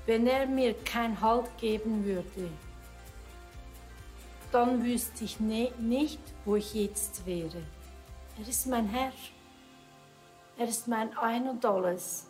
wenn 0.06 0.28
er 0.28 0.46
mir 0.46 0.74
kein 0.84 1.20
Halt 1.20 1.48
geben 1.58 2.04
würde, 2.04 2.48
dann 4.52 4.84
wüsste 4.84 5.24
ich 5.24 5.40
ne 5.40 5.72
nicht, 5.80 6.20
wo 6.44 6.54
ich 6.54 6.72
jetzt 6.74 7.26
wäre. 7.26 7.60
Er 8.38 8.48
ist 8.48 8.66
mein 8.68 8.86
Herr. 8.88 9.12
Er 10.56 10.68
ist 10.68 10.86
mein 10.86 11.18
Ein 11.18 11.48
und 11.48 11.64
alles. 11.64 12.28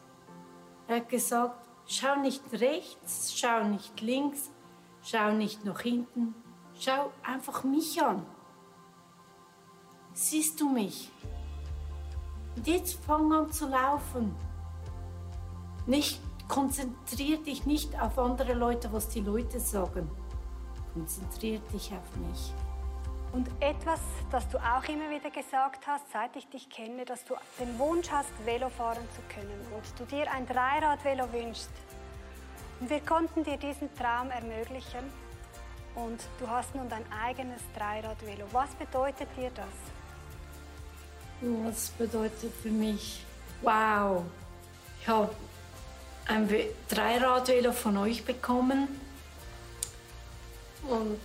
Er 0.89 0.97
hat 0.97 1.11
gesagt, 1.11 1.69
schau 1.87 2.17
nicht 2.17 2.43
rechts, 2.51 3.39
schau 3.39 3.63
nicht 3.65 4.01
links, 4.01 4.51
schau 5.03 5.33
nicht 5.33 5.67
nach 5.67 5.83
hinten, 5.83 6.35
schau 6.79 7.13
einfach 7.23 7.63
mich 7.63 8.03
an 8.03 8.25
siehst 10.17 10.61
du 10.61 10.69
mich. 10.69 11.11
Und 12.57 12.67
jetzt 12.67 13.05
fang 13.05 13.33
an 13.33 13.53
zu 13.53 13.69
laufen. 13.69 14.35
Nicht, 15.87 16.21
konzentrier 16.49 17.39
dich 17.39 17.67
nicht 17.67 18.01
auf 18.01 18.19
andere 18.19 18.55
Leute, 18.55 18.93
was 18.93 19.09
die 19.09 19.21
Leute 19.21 19.61
sagen. 19.61 20.11
Konzentrier 20.95 21.61
dich 21.73 21.93
auf 21.93 22.17
mich. 22.17 22.55
Und 23.33 23.49
etwas, 23.61 24.01
das 24.31 24.49
du 24.49 24.57
auch 24.57 24.85
immer 24.89 25.11
wieder 25.11 25.31
gesagt 25.31 25.87
hast, 25.87 26.11
seit 26.11 26.35
ich 26.37 26.49
dich 26.49 26.71
kenne, 26.71 27.05
dass 27.05 27.25
du 27.25 27.35
den 27.61 27.79
Wunsch 27.79 28.11
hast, 28.11 28.33
Velo 28.47 28.71
fahren 28.71 29.07
zu 29.15 29.21
können 29.35 29.61
und 29.75 29.85
du 29.99 30.05
dir 30.07 30.33
ein 30.33 30.47
Dreirad-Velo 30.47 31.31
wünschst. 31.33 31.71
Und 32.81 32.89
wir 32.89 33.01
konnten 33.01 33.45
dir 33.45 33.59
diesen 33.59 33.95
Traum 33.95 34.31
ermöglichen 34.31 35.05
und 35.95 36.21
du 36.41 36.49
hast 36.49 36.75
nun 36.75 36.89
dein 36.89 37.05
eigenes 37.13 37.61
Dreirad-Velo. 37.77 38.47
Was 38.53 38.71
bedeutet 38.77 39.29
dir 39.37 39.51
das? 39.51 39.96
Was 41.43 41.91
bedeutet 41.91 42.53
für 42.63 42.71
mich, 42.71 43.21
wow, 43.61 44.25
ich 45.01 45.09
habe 45.09 45.35
ein 46.27 46.49
Dreiradvelo 46.89 47.73
von 47.73 47.99
euch 47.99 48.25
bekommen 48.25 48.89
und 50.89 51.21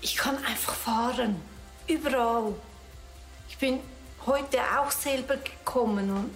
ich 0.00 0.16
kann 0.16 0.36
einfach 0.44 0.74
fahren, 0.74 1.40
überall. 1.88 2.54
Ich 3.48 3.58
bin 3.58 3.80
heute 4.26 4.60
auch 4.78 4.90
selber 4.90 5.36
gekommen 5.36 6.10
und 6.10 6.30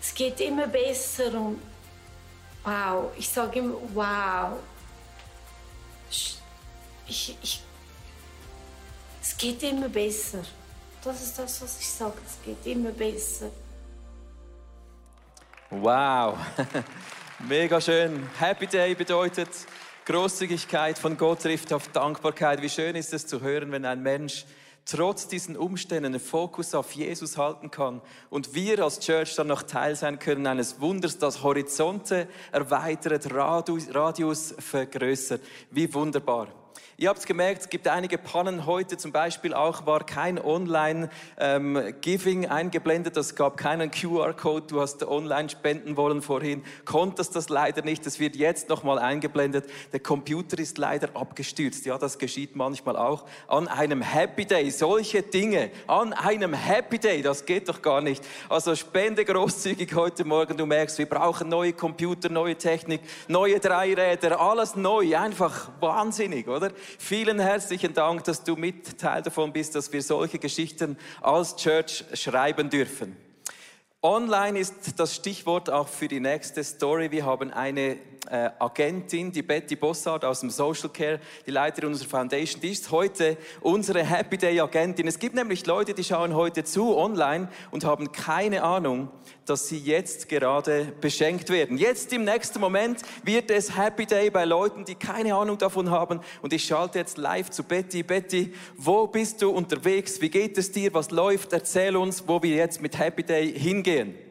es 0.00 0.14
geht 0.14 0.40
immer 0.40 0.66
besser 0.66 1.34
und 1.34 1.60
wow, 2.64 3.10
ich 3.16 3.28
sage 3.28 3.60
immer 3.60 3.74
wow. 3.94 4.58
Ich, 6.10 6.38
ich, 7.42 7.62
es 9.20 9.36
geht 9.36 9.62
immer 9.62 9.88
besser. 9.88 10.44
Das 11.02 11.22
ist 11.22 11.38
das, 11.38 11.62
was 11.62 11.80
ich 11.80 11.88
sage. 11.88 12.14
Es 12.26 12.44
geht 12.44 12.72
immer 12.72 12.90
besser. 12.90 13.50
Wow, 15.70 16.36
mega 17.48 17.80
schön. 17.80 18.28
Happy 18.38 18.66
Day 18.66 18.94
bedeutet 18.94 19.48
Großzügigkeit 20.04 20.98
von 20.98 21.16
Gott 21.16 21.42
trifft 21.42 21.72
auf 21.72 21.88
Dankbarkeit. 21.88 22.60
Wie 22.60 22.68
schön 22.68 22.96
ist 22.96 23.14
es 23.14 23.26
zu 23.26 23.40
hören, 23.40 23.70
wenn 23.70 23.84
ein 23.84 24.02
Mensch 24.02 24.44
trotz 24.84 25.28
diesen 25.28 25.56
Umständen 25.56 26.12
den 26.12 26.20
Fokus 26.20 26.74
auf 26.74 26.92
Jesus 26.92 27.38
halten 27.38 27.70
kann 27.70 28.00
und 28.28 28.54
wir 28.54 28.82
als 28.82 28.98
Church 28.98 29.36
dann 29.36 29.46
noch 29.46 29.62
Teil 29.62 29.94
sein 29.94 30.18
können 30.18 30.46
eines 30.46 30.80
Wunders, 30.80 31.18
das 31.18 31.42
Horizonte 31.42 32.26
erweitert, 32.50 33.32
Radius, 33.32 34.54
vergrößert. 34.58 35.42
Wie 35.70 35.94
wunderbar. 35.94 36.48
Ihr 37.00 37.08
habt 37.08 37.26
gemerkt, 37.26 37.62
es 37.62 37.68
gibt 37.70 37.88
einige 37.88 38.18
Pannen 38.18 38.66
heute. 38.66 38.98
Zum 38.98 39.10
Beispiel 39.10 39.54
auch 39.54 39.86
war 39.86 40.04
kein 40.04 40.38
Online-Giving 40.38 42.42
ähm, 42.42 42.50
eingeblendet. 42.50 43.16
Es 43.16 43.34
gab 43.34 43.56
keinen 43.56 43.90
QR-Code. 43.90 44.66
Du 44.66 44.82
hast 44.82 45.02
online 45.04 45.48
spenden 45.48 45.96
wollen 45.96 46.20
vorhin. 46.20 46.62
Konntest 46.84 47.34
das 47.36 47.48
leider 47.48 47.80
nicht. 47.80 48.04
Das 48.04 48.20
wird 48.20 48.36
jetzt 48.36 48.68
nochmal 48.68 48.98
eingeblendet. 48.98 49.64
Der 49.94 50.00
Computer 50.00 50.58
ist 50.58 50.76
leider 50.76 51.08
abgestürzt. 51.14 51.86
Ja, 51.86 51.96
das 51.96 52.18
geschieht 52.18 52.54
manchmal 52.54 52.96
auch. 52.96 53.24
An 53.48 53.66
einem 53.66 54.02
Happy 54.02 54.44
Day. 54.44 54.70
Solche 54.70 55.22
Dinge. 55.22 55.70
An 55.86 56.12
einem 56.12 56.52
Happy 56.52 56.98
Day. 56.98 57.22
Das 57.22 57.46
geht 57.46 57.70
doch 57.70 57.80
gar 57.80 58.02
nicht. 58.02 58.22
Also 58.50 58.76
spende 58.76 59.24
großzügig 59.24 59.94
heute 59.94 60.26
Morgen. 60.26 60.54
Du 60.54 60.66
merkst, 60.66 60.98
wir 60.98 61.06
brauchen 61.06 61.48
neue 61.48 61.72
Computer, 61.72 62.28
neue 62.28 62.56
Technik, 62.56 63.00
neue 63.26 63.58
Dreiräder. 63.58 64.38
Alles 64.38 64.76
neu. 64.76 65.16
Einfach 65.16 65.70
wahnsinnig, 65.80 66.46
oder? 66.46 66.69
Vielen 66.98 67.38
herzlichen 67.38 67.94
Dank, 67.94 68.24
dass 68.24 68.44
du 68.44 68.56
mit 68.56 68.98
Teil 68.98 69.22
davon 69.22 69.52
bist, 69.52 69.74
dass 69.74 69.92
wir 69.92 70.02
solche 70.02 70.38
Geschichten 70.38 70.96
als 71.20 71.56
Church 71.56 72.04
schreiben 72.14 72.70
dürfen. 72.70 73.16
Online 74.02 74.58
ist 74.58 74.74
das 74.96 75.14
Stichwort 75.14 75.68
auch 75.68 75.88
für 75.88 76.08
die 76.08 76.20
nächste 76.20 76.64
Story. 76.64 77.10
Wir 77.10 77.26
haben 77.26 77.50
eine 77.52 77.98
äh, 78.30 78.50
Agentin, 78.58 79.30
die 79.30 79.42
Betty 79.42 79.76
Bossard 79.76 80.24
aus 80.24 80.40
dem 80.40 80.50
Social 80.50 80.88
Care, 80.88 81.20
die 81.46 81.50
Leiterin 81.50 81.90
unserer 81.90 82.08
Foundation, 82.08 82.60
die 82.60 82.70
ist 82.70 82.90
heute 82.90 83.36
unsere 83.60 84.02
Happy 84.02 84.38
Day 84.38 84.58
Agentin. 84.60 85.06
Es 85.06 85.18
gibt 85.18 85.34
nämlich 85.34 85.66
Leute, 85.66 85.92
die 85.92 86.02
schauen 86.02 86.34
heute 86.34 86.64
zu 86.64 86.96
online 86.96 87.48
und 87.70 87.84
haben 87.84 88.10
keine 88.12 88.62
Ahnung, 88.62 89.10
dass 89.44 89.68
sie 89.68 89.78
jetzt 89.78 90.28
gerade 90.28 90.92
beschenkt 91.00 91.50
werden. 91.50 91.76
Jetzt 91.76 92.12
im 92.12 92.24
nächsten 92.24 92.60
Moment 92.60 93.02
wird 93.24 93.50
es 93.50 93.76
Happy 93.76 94.06
Day 94.06 94.30
bei 94.30 94.44
Leuten, 94.44 94.84
die 94.84 94.94
keine 94.94 95.34
Ahnung 95.34 95.58
davon 95.58 95.90
haben. 95.90 96.20
Und 96.40 96.52
ich 96.52 96.64
schalte 96.64 96.98
jetzt 96.98 97.18
live 97.18 97.50
zu 97.50 97.64
Betty. 97.64 98.02
Betty, 98.02 98.54
wo 98.76 99.06
bist 99.06 99.42
du 99.42 99.50
unterwegs? 99.50 100.20
Wie 100.20 100.30
geht 100.30 100.56
es 100.56 100.72
dir? 100.72 100.94
Was 100.94 101.10
läuft? 101.10 101.52
Erzähl 101.52 101.96
uns, 101.96 102.26
wo 102.26 102.42
wir 102.42 102.54
jetzt 102.54 102.80
mit 102.80 102.98
Happy 102.98 103.24
Day 103.24 103.52
hingehen 103.52 103.90
gehen. 103.90 104.29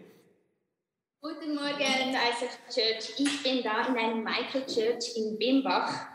Guten 1.22 1.54
Morgen, 1.54 2.16
ISF 2.16 2.58
Church. 2.74 3.20
Ich 3.20 3.44
bin 3.44 3.62
da 3.62 3.88
in 3.88 3.98
einem 3.98 4.24
Microchurch 4.24 5.18
in 5.18 5.38
Bimbach. 5.38 6.08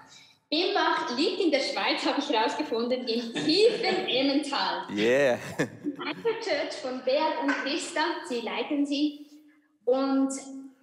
Bimbach 0.48 1.14
liegt 1.14 1.42
in 1.42 1.50
der 1.50 1.60
Schweiz, 1.60 2.06
habe 2.06 2.20
ich 2.20 2.30
herausgefunden, 2.30 3.06
im 3.06 3.34
tiefen 3.34 4.08
Emmental. 4.08 4.86
Yeah. 4.90 5.38
Microchurch 5.82 6.72
von 6.80 7.02
Beat 7.04 7.38
und 7.42 7.50
Christa, 7.50 8.00
sie 8.30 8.40
leiten 8.40 8.86
sie. 8.86 9.26
Und 9.84 10.30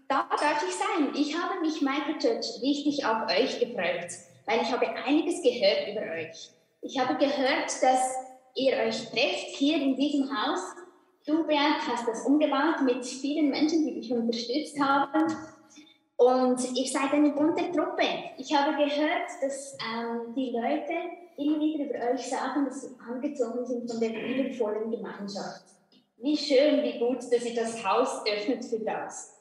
da 0.07 0.29
darf 0.29 0.63
ich 0.67 0.75
sein. 0.75 1.15
Ich 1.15 1.35
habe 1.35 1.59
mich 1.59 1.81
Microchurch 1.81 2.61
richtig 2.61 3.03
auf 3.03 3.27
euch 3.27 3.59
gefreut, 3.59 4.11
weil 4.45 4.61
ich 4.61 4.71
habe 4.71 4.87
einiges 4.87 5.41
gehört 5.41 5.87
über 5.89 6.13
euch. 6.13 6.51
Ich 6.83 6.99
habe 6.99 7.15
gehört, 7.15 7.71
dass 7.81 8.13
ihr 8.53 8.77
euch 8.77 9.03
trefft 9.09 9.55
hier 9.57 9.77
in 9.77 9.95
diesem 9.95 10.29
Haus 10.29 10.61
Du, 11.23 11.43
Bernd, 11.45 11.87
hast 11.87 12.07
das 12.07 12.25
umgebaut 12.25 12.81
mit 12.83 13.05
vielen 13.05 13.51
Menschen, 13.51 13.85
die 13.85 13.93
dich 13.93 14.11
unterstützt 14.11 14.79
haben. 14.79 15.31
Und 16.17 16.75
ihr 16.75 16.87
seid 16.87 17.13
eine 17.13 17.29
bunte 17.29 17.71
Truppe. 17.71 18.05
Ich 18.37 18.51
habe 18.55 18.75
gehört, 18.75 19.29
dass 19.39 19.77
ähm, 19.95 20.33
die 20.35 20.49
Leute 20.51 20.93
immer 21.37 21.59
wieder 21.59 21.85
über 21.85 22.13
euch 22.13 22.27
sagen, 22.27 22.65
dass 22.65 22.81
sie 22.81 22.95
angezogen 23.07 23.65
sind 23.65 23.89
von 23.89 23.99
der 23.99 24.09
liebevollen 24.09 24.89
Gemeinschaft. 24.89 25.63
Wie 26.17 26.35
schön, 26.35 26.81
wie 26.83 26.97
gut, 26.97 27.17
dass 27.17 27.45
ihr 27.45 27.55
das 27.55 27.85
Haus 27.85 28.23
öffnet 28.25 28.65
für 28.65 28.79
das. 28.79 29.39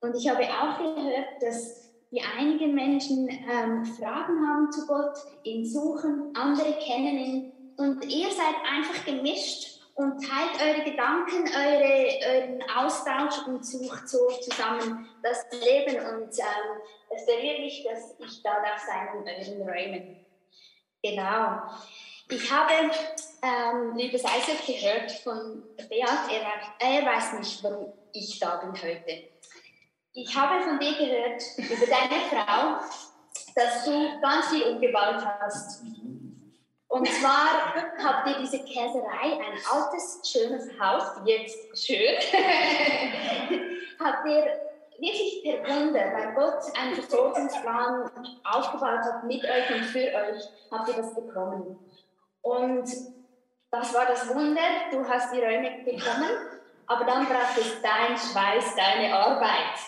Und 0.00 0.16
ich 0.16 0.28
habe 0.28 0.42
auch 0.42 0.78
gehört, 0.78 1.40
dass 1.40 1.90
die 2.10 2.22
einige 2.22 2.66
Menschen 2.66 3.28
ähm, 3.28 3.84
Fragen 3.84 4.46
haben 4.48 4.72
zu 4.72 4.84
Gott, 4.86 5.16
ihn 5.44 5.64
suchen, 5.64 6.34
andere 6.34 6.76
kennen 6.84 7.18
ihn. 7.18 7.52
Und 7.76 8.04
ihr 8.04 8.30
seid 8.30 8.56
einfach 8.68 9.04
gemischt 9.04 9.79
und 10.00 10.18
teilt 10.26 10.60
eure 10.62 10.82
Gedanken, 10.82 11.44
eure, 11.54 12.18
euren 12.26 12.62
Austausch 12.74 13.46
und 13.46 13.64
sucht 13.64 14.08
so 14.08 14.30
zusammen 14.30 15.08
das 15.22 15.44
Leben. 15.62 15.96
Und 15.96 16.38
ähm, 16.38 16.80
es 17.14 17.26
berührt 17.26 17.60
mich, 17.60 17.84
dass 17.84 18.14
ich 18.18 18.42
da 18.42 18.60
darf 18.62 18.80
sein 18.80 19.08
in 19.18 19.28
euren 19.28 19.68
Räumen. 19.68 20.26
Genau. 21.02 21.62
Ich 22.30 22.50
habe, 22.50 22.90
ähm, 23.42 23.96
liebes 23.96 24.22
Isaac, 24.22 24.64
gehört 24.66 25.10
von 25.12 25.62
Beat, 25.76 25.90
er, 26.30 26.88
er 26.88 27.06
weiß 27.06 27.34
nicht, 27.34 27.62
warum 27.62 27.92
ich 28.12 28.38
da 28.38 28.56
bin 28.56 28.72
heute. 28.72 29.28
Ich 30.12 30.34
habe 30.34 30.62
von 30.62 30.78
dir 30.78 30.96
gehört, 30.96 31.42
über 31.58 31.86
deine 31.86 32.20
Frau, 32.30 32.80
dass 33.54 33.84
du 33.84 34.20
ganz 34.20 34.48
viel 34.48 34.62
umgebaut 34.62 35.24
hast. 35.40 35.82
Und 36.90 37.06
zwar 37.06 37.72
habt 38.02 38.26
ihr 38.26 38.38
diese 38.40 38.58
Käserei, 38.64 39.38
ein 39.38 39.56
altes, 39.72 40.20
schönes 40.24 40.68
Haus, 40.80 41.04
jetzt 41.24 41.86
schön, 41.86 42.16
habt 44.00 44.26
ihr 44.26 44.60
wirklich 44.98 45.40
per 45.44 45.68
Wunder, 45.68 46.12
weil 46.12 46.34
Gott 46.34 46.64
einen 46.76 46.96
Versorgungsplan 46.96 48.10
aufgebaut 48.42 49.04
hat 49.04 49.22
mit 49.22 49.44
euch 49.44 49.70
und 49.72 49.84
für 49.84 50.00
euch, 50.00 50.42
habt 50.72 50.88
ihr 50.88 50.94
das 50.94 51.14
bekommen. 51.14 51.78
Und 52.42 52.90
das 53.70 53.94
war 53.94 54.06
das 54.06 54.34
Wunder, 54.34 54.90
du 54.90 55.08
hast 55.08 55.32
die 55.32 55.40
Räume 55.40 55.84
bekommen, 55.84 56.30
aber 56.88 57.04
dann 57.04 57.24
braucht 57.24 57.56
es 57.56 57.80
dein 57.82 58.16
Schweiß, 58.16 58.74
deine 58.74 59.14
Arbeit. 59.14 59.78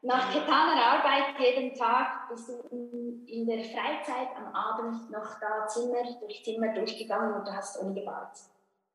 Nach 0.00 0.32
getaner 0.32 0.82
Arbeit 0.82 1.38
jeden 1.38 1.74
Tag 1.74 2.30
bist 2.30 2.48
du 2.48 3.05
in 3.28 3.46
der 3.46 3.64
Freizeit 3.64 4.28
am 4.36 4.54
Abend 4.54 5.10
noch 5.10 5.38
da 5.40 5.66
Zimmer 5.66 6.02
durch 6.20 6.44
Zimmer 6.44 6.72
durchgegangen 6.72 7.34
und 7.34 7.46
du 7.46 7.52
hast 7.52 7.76
umgebaut. 7.78 8.32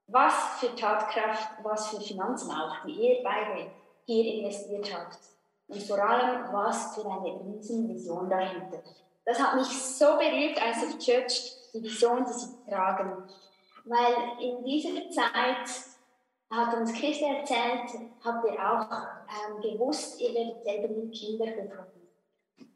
Was 0.07 0.59
für 0.59 0.75
Tatkraft, 0.75 1.63
was 1.63 1.89
für 1.89 2.01
Finanzen 2.01 2.51
auch, 2.51 2.83
die 2.85 2.91
ihr 2.91 3.23
beide 3.23 3.71
hier 4.05 4.35
investiert 4.35 4.93
habt. 4.93 5.19
Und 5.67 5.81
vor 5.83 5.99
allem, 5.99 6.51
was 6.51 6.95
für 6.95 7.09
eine 7.09 7.39
riesen 7.39 7.87
Vision 7.87 8.29
dahinter. 8.29 8.79
Das 9.23 9.39
hat 9.39 9.55
mich 9.55 9.67
so 9.67 10.17
berührt 10.17 10.61
als 10.61 10.77
auf 10.83 10.97
Church, 10.99 11.53
die 11.73 11.83
Vision, 11.83 12.25
die 12.25 12.33
sie 12.33 12.69
tragen. 12.69 13.23
Weil 13.85 14.41
in 14.41 14.63
dieser 14.65 15.09
Zeit 15.09 15.69
hat 16.49 16.73
uns 16.75 16.91
Christi 16.93 17.23
erzählt, 17.23 17.89
habt 18.23 18.45
ihr 18.45 18.59
auch 18.59 18.85
ähm, 18.91 19.61
gewusst, 19.61 20.19
ihr 20.19 20.33
werdet 20.33 20.63
selber 20.63 20.87
nie 20.89 21.09
Kinder 21.11 21.45
bekommen. 21.45 22.00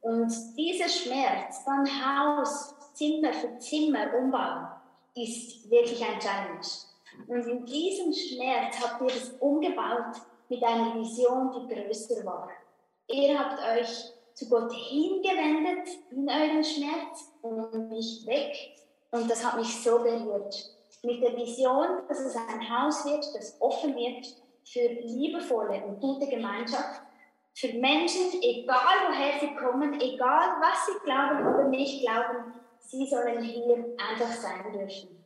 Und 0.05 0.31
dieser 0.55 0.87
Schmerz, 0.87 1.65
dann 1.65 1.83
Haus, 1.83 2.75
Zimmer 2.93 3.33
für 3.33 3.57
Zimmer 3.57 4.13
umbauen, 4.15 4.67
ist 5.15 5.67
wirklich 5.67 5.99
ein 6.05 6.19
Challenge. 6.19 6.61
Und 7.27 7.47
in 7.47 7.65
diesem 7.65 8.13
Schmerz 8.13 8.79
habt 8.83 9.01
ihr 9.01 9.07
es 9.07 9.31
umgebaut 9.39 10.21
mit 10.47 10.63
einer 10.63 10.93
Vision, 10.93 11.51
die 11.51 11.73
größer 11.73 12.23
war. 12.23 12.51
Ihr 13.07 13.39
habt 13.39 13.59
euch 13.59 14.13
zu 14.35 14.47
Gott 14.47 14.71
hingewendet 14.73 15.89
in 16.11 16.29
euren 16.29 16.63
Schmerz 16.63 17.31
und 17.41 17.89
nicht 17.89 18.27
weg. 18.27 18.53
Und 19.09 19.27
das 19.27 19.43
hat 19.43 19.57
mich 19.57 19.81
so 19.81 20.03
berührt 20.03 20.71
mit 21.01 21.23
der 21.23 21.35
Vision, 21.35 22.03
dass 22.07 22.19
es 22.19 22.35
ein 22.35 22.69
Haus 22.69 23.05
wird, 23.05 23.25
das 23.35 23.59
offen 23.59 23.95
wird 23.95 24.27
für 24.63 24.87
liebevolle 24.87 25.83
und 25.83 25.99
gute 25.99 26.27
Gemeinschaft, 26.27 27.01
für 27.55 27.73
Menschen, 27.73 28.41
egal 28.41 29.07
woher 29.07 29.39
sie 29.39 29.55
kommen, 29.55 29.99
egal 30.01 30.57
was 30.59 30.85
sie 30.87 31.05
glauben 31.05 31.55
oder 31.55 31.69
nicht 31.69 32.01
glauben, 32.01 32.53
sie 32.79 33.07
sollen 33.07 33.41
hier 33.41 33.95
einfach 33.97 34.31
sein 34.31 34.73
dürfen. 34.73 35.25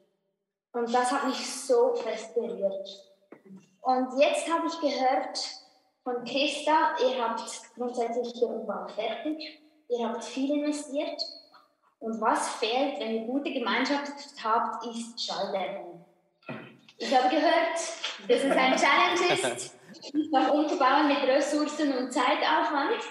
Und 0.71 0.93
das 0.93 1.11
hat 1.11 1.25
mich 1.25 1.49
so 1.49 1.95
fest 1.95 2.35
berührt. 2.35 2.87
Und 3.81 4.19
jetzt 4.19 4.47
habe 4.47 4.67
ich 4.67 4.79
gehört 4.79 5.39
von 6.03 6.23
Christa, 6.23 6.95
ihr 7.01 7.23
habt 7.23 7.41
grundsätzlich 7.75 8.33
hier 8.35 8.47
Umbau 8.47 8.87
fertig, 8.87 9.59
ihr 9.87 10.07
habt 10.07 10.23
viel 10.23 10.59
investiert 10.59 11.19
und 11.97 12.21
was 12.21 12.47
fehlt, 12.55 12.99
wenn 12.99 13.15
ihr 13.15 13.21
gute 13.23 13.51
Gemeinschaft 13.51 14.13
habt, 14.43 14.85
ist 14.85 15.19
Schalldämmung. 15.19 16.05
Ich 16.97 17.15
habe 17.15 17.29
gehört, 17.29 17.75
dass 18.27 18.43
es 18.43 18.51
ein 18.51 18.75
Challenge 18.75 19.33
ist, 19.33 19.75
noch 20.31 20.53
umzubauen 20.53 21.07
mit 21.07 21.23
Ressourcen 21.23 21.97
und 21.97 22.11
Zeitaufwand. 22.11 23.01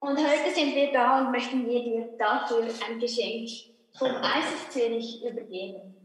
Und 0.00 0.18
heute 0.18 0.54
sind 0.54 0.74
wir 0.74 0.92
da 0.92 1.20
und 1.20 1.32
möchten 1.32 1.66
wir 1.66 1.82
dir 1.82 2.08
dafür 2.18 2.64
ein 2.86 2.98
Geschenk 2.98 3.48
vom 3.98 4.10
ISF 4.10 4.68
Zürich 4.70 5.24
übergeben. 5.24 5.96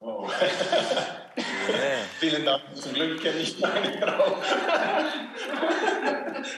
Oh. 0.00 0.28
Vielen 2.20 2.44
Dank. 2.44 2.62
Zum 2.74 2.94
Glück 2.94 3.20
kenne 3.20 3.38
ich 3.40 3.58
meine 3.60 3.98
Frau. 3.98 4.38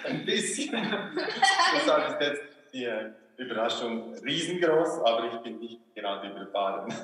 Ein 0.08 0.24
bisschen. 0.24 0.72
Deshalb 1.74 2.08
ist 2.10 2.20
jetzt 2.20 2.42
die 2.72 2.84
äh, 2.84 3.10
Überraschung 3.36 4.14
riesengroß, 4.22 5.00
aber 5.04 5.32
ich 5.32 5.40
bin 5.40 5.58
nicht 5.58 5.80
gerade 5.94 6.28
überfahren. 6.28 6.92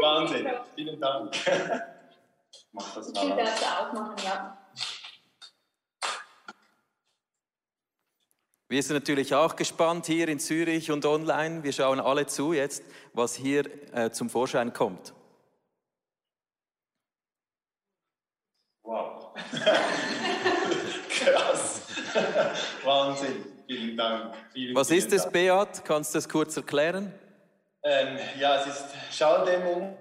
Wahnsinn. 0.00 0.48
Vielen 0.74 1.00
Dank. 1.00 1.34
Mach 2.76 2.94
das 2.94 3.08
Ich 3.08 3.14
mal. 3.14 3.36
will 3.36 3.44
das 3.44 3.62
auch 3.62 3.92
machen, 3.92 4.14
ja. 4.24 4.58
Wir 8.68 8.82
sind 8.82 8.96
natürlich 8.96 9.34
auch 9.34 9.56
gespannt 9.56 10.06
hier 10.06 10.28
in 10.28 10.38
Zürich 10.40 10.90
und 10.90 11.06
online. 11.06 11.62
Wir 11.62 11.72
schauen 11.72 12.00
alle 12.00 12.26
zu 12.26 12.52
jetzt, 12.52 12.82
was 13.14 13.34
hier 13.34 13.64
äh, 13.94 14.10
zum 14.10 14.28
Vorschein 14.28 14.72
kommt. 14.72 15.14
Wow. 18.82 19.32
Krass. 21.08 21.82
Wahnsinn. 22.84 23.44
Vielen 23.66 23.96
Dank. 23.96 24.34
Vielen, 24.52 24.76
Was 24.76 24.88
vielen 24.88 24.98
ist 24.98 25.12
es. 25.12 25.30
Beat? 25.30 25.84
Kannst 25.84 26.14
du 26.14 26.18
das 26.18 26.28
kurz 26.28 26.56
erklären? 26.56 27.12
Ähm, 27.84 28.18
ja, 28.38 28.60
es 28.60 28.66
ist 28.66 28.84
Schalldämmung 29.12 29.96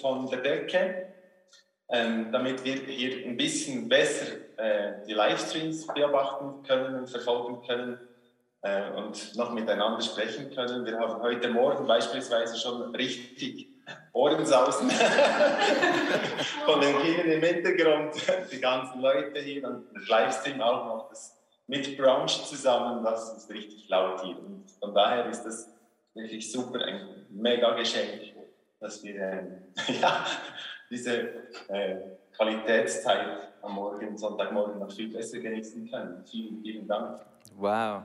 von 0.00 0.26
der 0.28 0.40
Decke, 0.40 1.14
ähm, 1.88 2.32
damit 2.32 2.64
wir 2.64 2.74
hier 2.74 3.26
ein 3.26 3.36
bisschen 3.36 3.88
besser 3.88 4.26
äh, 4.56 5.04
die 5.06 5.12
Livestreams 5.12 5.86
beobachten 5.86 6.62
können 6.66 6.96
und 6.96 7.08
verfolgen 7.08 7.62
können 7.66 7.98
äh, 8.62 8.90
und 8.90 9.36
noch 9.36 9.52
miteinander 9.52 10.00
sprechen 10.00 10.52
können. 10.54 10.84
Wir 10.84 10.98
haben 10.98 11.22
heute 11.22 11.48
Morgen 11.48 11.86
beispielsweise 11.86 12.58
schon 12.58 12.94
richtig 12.94 13.68
Ohrensausen 14.12 14.90
von 16.64 16.80
den 16.80 16.98
Kindern 17.02 17.30
im 17.30 17.42
Hintergrund, 17.42 18.14
die 18.50 18.60
ganzen 18.60 19.00
Leute 19.00 19.38
hier 19.40 19.68
und 19.68 19.84
der 19.94 20.02
Livestream 20.08 20.60
auch 20.60 20.86
noch 20.86 21.08
das 21.10 21.36
mit 21.68 21.96
Brunch 21.96 22.44
zusammen, 22.44 23.04
das 23.04 23.36
ist 23.36 23.50
richtig 23.50 23.88
laut 23.88 24.22
hier. 24.22 24.38
Und 24.38 24.70
von 24.80 24.94
daher 24.94 25.26
ist 25.26 25.42
das 25.42 25.68
wirklich 26.14 26.50
super, 26.50 26.80
ein 26.80 27.26
mega 27.30 27.74
Geschenk, 27.74 28.34
dass 28.80 29.02
wir 29.02 29.16
ähm, 29.16 29.62
ja, 30.00 30.24
diese 30.90 31.28
äh, 31.68 31.96
Qualitätszeit 32.36 33.52
am 33.62 33.74
Morgen, 33.74 34.16
Sonntagmorgen 34.16 34.78
noch 34.78 34.92
viel 34.92 35.12
besser 35.12 35.38
genießen 35.38 35.90
können. 35.90 36.24
Vielen, 36.30 36.60
vielen 36.62 36.86
Dank. 36.86 37.20
Wow. 37.56 38.02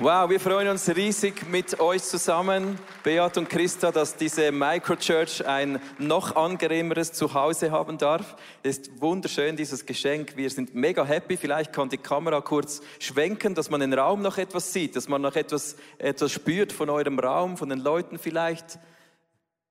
Wow, 0.00 0.30
wir 0.30 0.38
freuen 0.38 0.68
uns 0.68 0.88
riesig 0.88 1.48
mit 1.48 1.80
euch 1.80 2.04
zusammen, 2.04 2.78
Beat 3.02 3.36
und 3.36 3.50
Christa, 3.50 3.90
dass 3.90 4.14
diese 4.14 4.52
Microchurch 4.52 5.44
ein 5.44 5.80
noch 5.98 6.36
angenehmeres 6.36 7.12
Zuhause 7.12 7.72
haben 7.72 7.98
darf. 7.98 8.36
Es 8.62 8.78
ist 8.78 9.00
wunderschön, 9.00 9.56
dieses 9.56 9.84
Geschenk. 9.84 10.36
Wir 10.36 10.50
sind 10.50 10.72
mega 10.72 11.04
happy. 11.04 11.36
Vielleicht 11.36 11.72
kann 11.72 11.88
die 11.88 11.98
Kamera 11.98 12.40
kurz 12.40 12.80
schwenken, 13.00 13.56
dass 13.56 13.70
man 13.70 13.80
den 13.80 13.92
Raum 13.92 14.22
noch 14.22 14.38
etwas 14.38 14.72
sieht, 14.72 14.94
dass 14.94 15.08
man 15.08 15.20
noch 15.20 15.34
etwas, 15.34 15.76
etwas 15.98 16.30
spürt 16.30 16.72
von 16.72 16.90
eurem 16.90 17.18
Raum, 17.18 17.56
von 17.56 17.68
den 17.68 17.80
Leuten 17.80 18.18
vielleicht. 18.18 18.78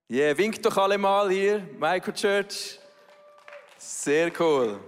Yeah, 0.10 0.38
winkt 0.38 0.65
doch 0.65 0.78
alle 0.78 0.98
mal 0.98 1.30
hier, 1.30 1.60
Microchurch. 1.78 2.80
Sehr 3.78 4.32
cool. 4.39 4.80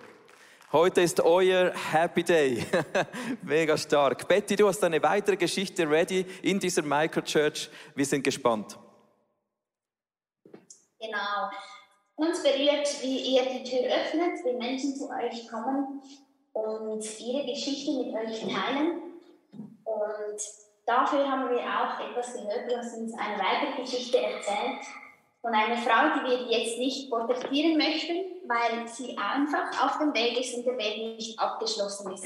Heute 0.72 1.02
ist 1.02 1.20
euer 1.20 1.74
Happy 1.92 2.24
Day. 2.24 2.66
Mega 3.42 3.78
stark. 3.78 4.26
Betty, 4.26 4.56
du 4.56 4.70
hast 4.70 4.82
eine 4.82 5.04
weitere 5.04 5.36
Geschichte 5.36 5.90
ready 5.90 6.26
in 6.42 6.58
dieser 6.58 6.84
Microchurch. 6.84 7.70
Wir 7.96 8.06
sind 8.06 8.24
gespannt. 8.24 8.80
Genau. 11.02 11.50
Uns 12.16 12.42
berührt, 12.42 12.88
wie 13.02 13.36
ihr 13.36 13.44
die 13.44 13.64
Tür 13.70 13.94
öffnet, 13.94 14.40
wenn 14.46 14.58
Menschen 14.58 14.96
zu 14.96 15.10
euch 15.10 15.50
kommen 15.50 16.02
und 16.54 17.20
ihre 17.20 17.46
Geschichte 17.46 17.92
mit 17.92 18.14
euch 18.16 18.40
teilen. 18.40 19.02
Und 19.84 20.42
dafür 20.86 21.30
haben 21.30 21.50
wir 21.50 21.60
auch 21.60 22.10
etwas 22.10 22.36
gehört, 22.36 22.72
was 22.74 22.94
uns 22.94 23.14
eine 23.20 23.38
weitere 23.38 23.82
Geschichte 23.82 24.18
erzählt 24.18 24.80
von 25.42 25.54
einer 25.54 25.78
Frau, 25.78 26.20
die 26.20 26.30
wir 26.30 26.58
jetzt 26.58 26.78
nicht 26.78 27.10
porträtieren 27.10 27.78
möchten, 27.78 28.16
weil 28.48 28.88
sie 28.88 29.18
einfach 29.18 29.84
auf 29.84 30.00
dem 30.00 30.14
Weg 30.14 30.40
ist 30.40 30.54
und 30.56 30.66
der 30.66 30.78
Weg 30.78 31.16
nicht 31.16 31.40
abgeschlossen 31.40 32.12
ist. 32.12 32.26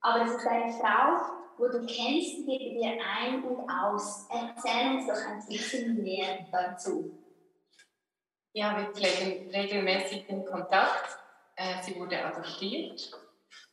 Aber 0.00 0.24
es 0.24 0.30
ist 0.32 0.46
eine 0.46 0.72
Frau, 0.72 1.34
wo 1.58 1.66
du 1.66 1.84
kennst, 1.86 2.46
die 2.46 2.78
dir 2.78 2.98
ein 3.02 3.42
und 3.42 3.68
aus. 3.68 4.28
Erzähl 4.30 4.96
uns 4.96 5.06
doch 5.08 5.26
ein 5.26 5.44
bisschen 5.48 6.02
mehr 6.02 6.46
dazu. 6.52 7.18
Ja, 8.52 8.78
wir 8.78 8.92
pflegen 8.92 9.50
regelmäßig 9.50 10.26
den 10.26 10.44
Kontakt. 10.44 11.18
Äh, 11.56 11.82
Sie 11.82 11.98
wurde 11.98 12.24
adoptiert 12.24 13.10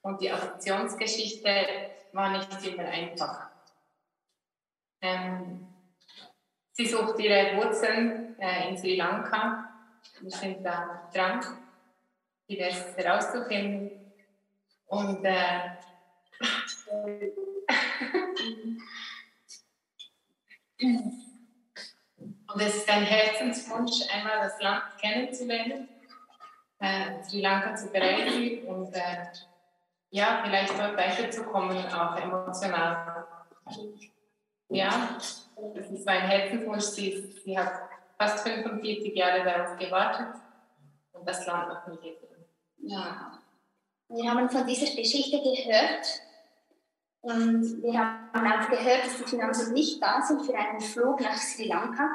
und 0.01 0.19
die 0.21 0.31
Adoptionsgeschichte 0.31 1.67
war 2.13 2.29
nicht 2.31 2.65
immer 2.65 2.85
einfach. 2.85 3.49
Ähm, 5.01 5.67
sie 6.71 6.85
sucht 6.87 7.19
ihre 7.19 7.57
Wurzeln 7.57 8.24
äh, 8.39 8.69
in 8.69 8.77
Sri 8.77 8.95
Lanka. 8.95 9.69
Wir 10.21 10.31
sind 10.31 10.63
da 10.63 11.09
dran, 11.13 11.41
diverses 12.49 12.95
herauszufinden. 12.97 13.91
Und 14.87 15.25
äh, 15.25 15.75
Und 22.55 22.61
es 22.61 22.75
ist 22.75 22.89
ein 22.89 23.03
Herzenswunsch, 23.03 24.03
einmal 24.13 24.39
das 24.39 24.61
Land 24.61 24.83
kennenzulernen, 25.01 25.89
äh, 26.79 27.21
Sri 27.23 27.41
Lanka 27.41 27.75
zu 27.75 27.91
bereisen 27.91 28.65
und 28.65 28.93
äh, 28.93 29.25
ja, 30.11 30.41
vielleicht 30.43 30.79
dort 30.79 30.95
weiterzukommen, 30.95 31.85
auch 31.87 32.15
emotional. 32.15 33.27
Ja, 34.69 35.17
das 35.75 35.91
ist 35.91 36.05
mein 36.05 36.21
Herzenswunsch. 36.21 36.83
Sie, 36.83 37.29
sie 37.43 37.57
hat 37.57 37.73
fast 38.17 38.47
45 38.47 39.15
Jahre 39.15 39.43
darauf 39.43 39.77
gewartet 39.77 40.41
und 41.13 41.27
das 41.27 41.45
Land 41.45 41.69
noch 41.69 41.87
nie 41.87 42.11
gesehen. 42.11 42.45
Ja. 42.77 43.39
Wir 44.09 44.29
haben 44.29 44.49
von 44.49 44.67
dieser 44.67 44.95
Geschichte 44.95 45.41
gehört 45.41 46.21
und 47.21 47.81
wir 47.81 47.97
haben 47.97 48.29
auch 48.33 48.69
gehört, 48.69 49.05
dass 49.05 49.17
die 49.17 49.23
Finanzen 49.23 49.73
nicht 49.73 50.01
da 50.01 50.21
sind 50.21 50.43
für 50.43 50.55
einen 50.55 50.79
Flug 50.79 51.21
nach 51.21 51.35
Sri 51.35 51.67
Lanka. 51.67 52.09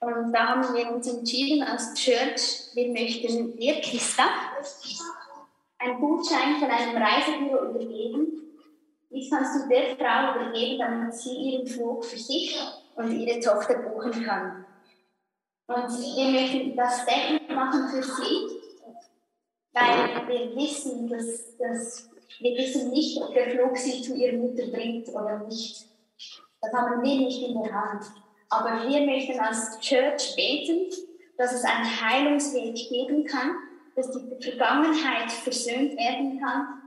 Und 0.00 0.32
da 0.32 0.48
haben 0.48 0.74
wir 0.74 0.90
uns 0.92 1.08
entschieden 1.08 1.66
als 1.66 1.94
Church, 1.94 2.74
wir 2.74 2.92
möchten 2.92 3.56
dir, 3.56 3.80
Christa, 3.80 4.24
einen 5.78 6.00
Gutschein 6.00 6.56
von 6.60 6.70
einem 6.70 6.96
Reisebüro 6.96 7.70
übergeben. 7.70 8.42
Dies 9.10 9.30
kannst 9.30 9.64
du 9.64 9.68
der 9.68 9.96
Frau 9.96 10.34
übergeben, 10.34 10.78
damit 10.78 11.14
sie 11.14 11.34
ihren 11.34 11.66
Flug 11.66 12.04
für 12.04 12.18
sich 12.18 12.58
und 12.94 13.12
ihre 13.12 13.40
Tochter 13.40 13.78
buchen 13.78 14.24
kann. 14.24 14.65
Und 15.68 15.88
wir 15.88 16.28
möchten 16.28 16.76
das 16.76 17.02
Statement 17.02 17.48
machen 17.50 17.88
für 17.88 18.02
sie, 18.02 18.60
weil 19.72 20.28
wir 20.28 20.56
wissen, 20.56 21.08
dass, 21.08 21.56
dass 21.58 22.08
wir 22.40 22.56
wissen 22.56 22.90
nicht, 22.90 23.20
ob 23.20 23.34
der 23.34 23.50
Flug 23.50 23.76
sie 23.76 24.00
zu 24.00 24.14
ihrer 24.14 24.36
Mutter 24.36 24.66
bringt 24.68 25.08
oder 25.08 25.44
nicht. 25.46 25.86
Das 26.60 26.72
haben 26.72 27.02
wir 27.02 27.16
nicht 27.16 27.42
in 27.42 27.62
der 27.62 27.72
Hand. 27.72 28.04
Aber 28.48 28.88
wir 28.88 29.04
möchten 29.04 29.40
als 29.40 29.78
Church 29.80 30.34
beten, 30.36 30.92
dass 31.36 31.52
es 31.52 31.64
einen 31.64 32.00
Heilungsweg 32.00 32.74
geben 32.88 33.24
kann, 33.24 33.56
dass 33.96 34.10
die 34.12 34.50
Vergangenheit 34.50 35.30
versöhnt 35.30 35.96
werden 35.96 36.40
kann. 36.40 36.82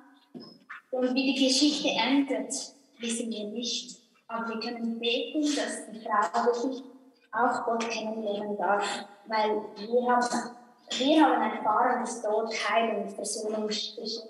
Und 0.92 1.14
wie 1.14 1.34
die 1.34 1.46
Geschichte 1.48 1.90
endet, 1.90 2.54
wissen 3.00 3.30
wir 3.30 3.48
nicht. 3.50 4.00
Aber 4.28 4.50
wir 4.50 4.60
können 4.60 5.00
beten, 5.00 5.42
dass 5.42 5.92
die 5.92 6.00
Frau 6.00 6.46
wirklich 6.46 6.84
auch 7.32 7.66
Gott 7.66 7.90
kennenlernen 7.90 8.58
darf. 8.58 9.06
Weil 9.28 9.62
wir 9.76 10.12
haben, 10.12 10.28
wir 10.98 11.24
haben 11.24 11.42
erfahren, 11.42 12.02
dass 12.02 12.22
dort 12.22 12.54
Heilung 12.70 13.04
und 13.04 13.12
Versöhnung 13.12 13.68
geschieht. 13.68 14.22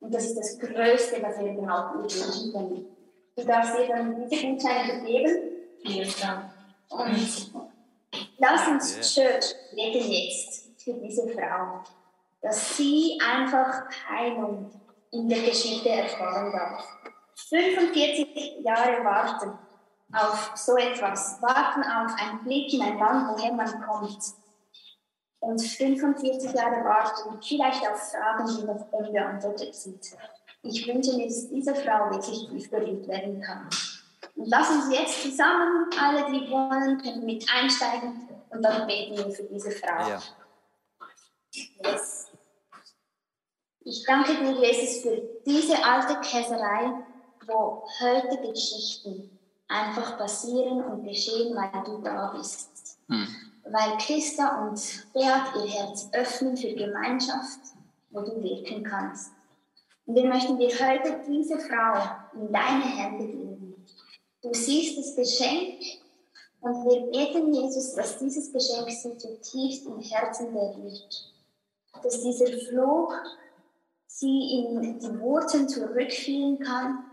Und 0.00 0.12
das 0.12 0.26
ist 0.26 0.38
das 0.38 0.58
Größte, 0.58 1.22
was 1.22 1.38
wir 1.38 1.52
überhaupt 1.52 1.96
wünschen 1.96 2.52
können. 2.52 2.86
Du 3.36 3.44
darfst 3.44 3.78
dir 3.78 3.88
dann 3.88 4.28
diese 4.28 4.46
Gutscheine. 4.46 5.02
Vielen 5.84 6.14
Dank. 6.20 6.50
Und 6.90 7.52
lass 8.38 8.68
uns 8.68 9.14
Church 9.14 9.54
beten 9.74 10.10
jetzt 10.10 10.70
für 10.82 10.94
diese 10.94 11.28
Frau, 11.28 11.80
dass 12.42 12.76
sie 12.76 13.18
einfach 13.24 13.84
Heilung 14.08 14.70
in 15.12 15.28
der 15.28 15.40
Geschichte 15.40 15.88
erfahren 15.88 16.52
darf. 16.52 16.84
45 17.48 18.60
Jahre 18.64 19.04
warten 19.04 19.58
auf 20.14 20.52
so 20.54 20.76
etwas, 20.76 21.40
warten 21.40 21.82
auf 21.82 22.14
einen 22.20 22.44
Blick 22.44 22.72
in 22.72 22.82
ein 22.82 22.98
Land, 22.98 23.36
woher 23.36 23.52
man 23.52 23.82
kommt. 23.82 24.18
Und 25.40 25.60
45 25.60 26.52
Jahre 26.52 26.84
warten, 26.84 27.38
vielleicht 27.42 27.88
auf 27.88 28.10
Fragen, 28.10 28.46
die 28.46 28.64
noch 28.64 28.92
unbeantwortet 28.92 29.74
sind. 29.74 30.16
Ich 30.62 30.86
wünsche 30.86 31.16
mir, 31.16 31.26
dass 31.26 31.48
diese 31.48 31.74
Frau 31.74 32.10
wirklich 32.10 32.48
tief 32.48 32.70
berührt 32.70 33.08
werden 33.08 33.40
kann. 33.40 33.68
Und 34.36 34.48
lass 34.48 34.70
uns 34.70 34.92
jetzt 34.92 35.22
zusammen, 35.22 35.90
alle, 36.00 36.26
die 36.30 36.48
wollen, 36.50 36.98
können 37.02 37.24
mit 37.24 37.44
einsteigen 37.52 38.28
und 38.50 38.62
dann 38.62 38.86
beten 38.86 39.16
wir 39.16 39.30
für 39.30 39.44
diese 39.44 39.70
Frau. 39.72 40.08
Ja. 40.08 40.22
Yes. 41.84 42.30
Ich 43.84 44.04
danke 44.06 44.36
dir, 44.36 44.52
Jesus, 44.52 45.02
für 45.02 45.22
diese 45.44 45.84
alte 45.84 46.20
Käserei, 46.20 47.04
wo 47.46 47.84
heute 48.00 48.38
Geschichten 48.48 49.31
einfach 49.72 50.18
passieren 50.18 50.82
und 50.84 51.04
geschehen, 51.04 51.56
weil 51.56 51.84
du 51.84 52.02
da 52.02 52.34
bist. 52.36 52.98
Weil 53.64 53.96
Christa 53.98 54.66
und 54.66 54.80
Beat 55.12 55.54
ihr 55.56 55.70
Herz 55.70 56.08
öffnen 56.12 56.56
für 56.56 56.72
Gemeinschaft, 56.74 57.60
wo 58.10 58.20
du 58.20 58.42
wirken 58.42 58.84
kannst. 58.84 59.32
Und 60.06 60.16
wir 60.16 60.24
möchten 60.24 60.58
dir 60.58 60.68
heute 60.68 61.20
diese 61.26 61.58
Frau 61.58 61.94
in 62.34 62.52
deine 62.52 62.84
Hände 62.84 63.26
geben. 63.26 63.86
Du 64.42 64.52
siehst 64.52 64.98
das 64.98 65.14
Geschenk 65.14 65.80
und 66.60 66.84
wir 66.84 67.10
beten, 67.12 67.52
Jesus, 67.52 67.94
dass 67.94 68.18
dieses 68.18 68.52
Geschenk 68.52 68.90
sie 68.90 69.16
zutiefst 69.16 69.86
im 69.86 70.00
Herzen 70.00 70.52
berührt. 70.52 71.32
Dass 72.02 72.20
dieser 72.20 72.46
Fluch 72.68 73.14
sie 74.06 74.58
in 74.58 74.98
die 74.98 75.20
Wurzeln 75.20 75.68
zurückführen 75.68 76.58
kann, 76.58 77.04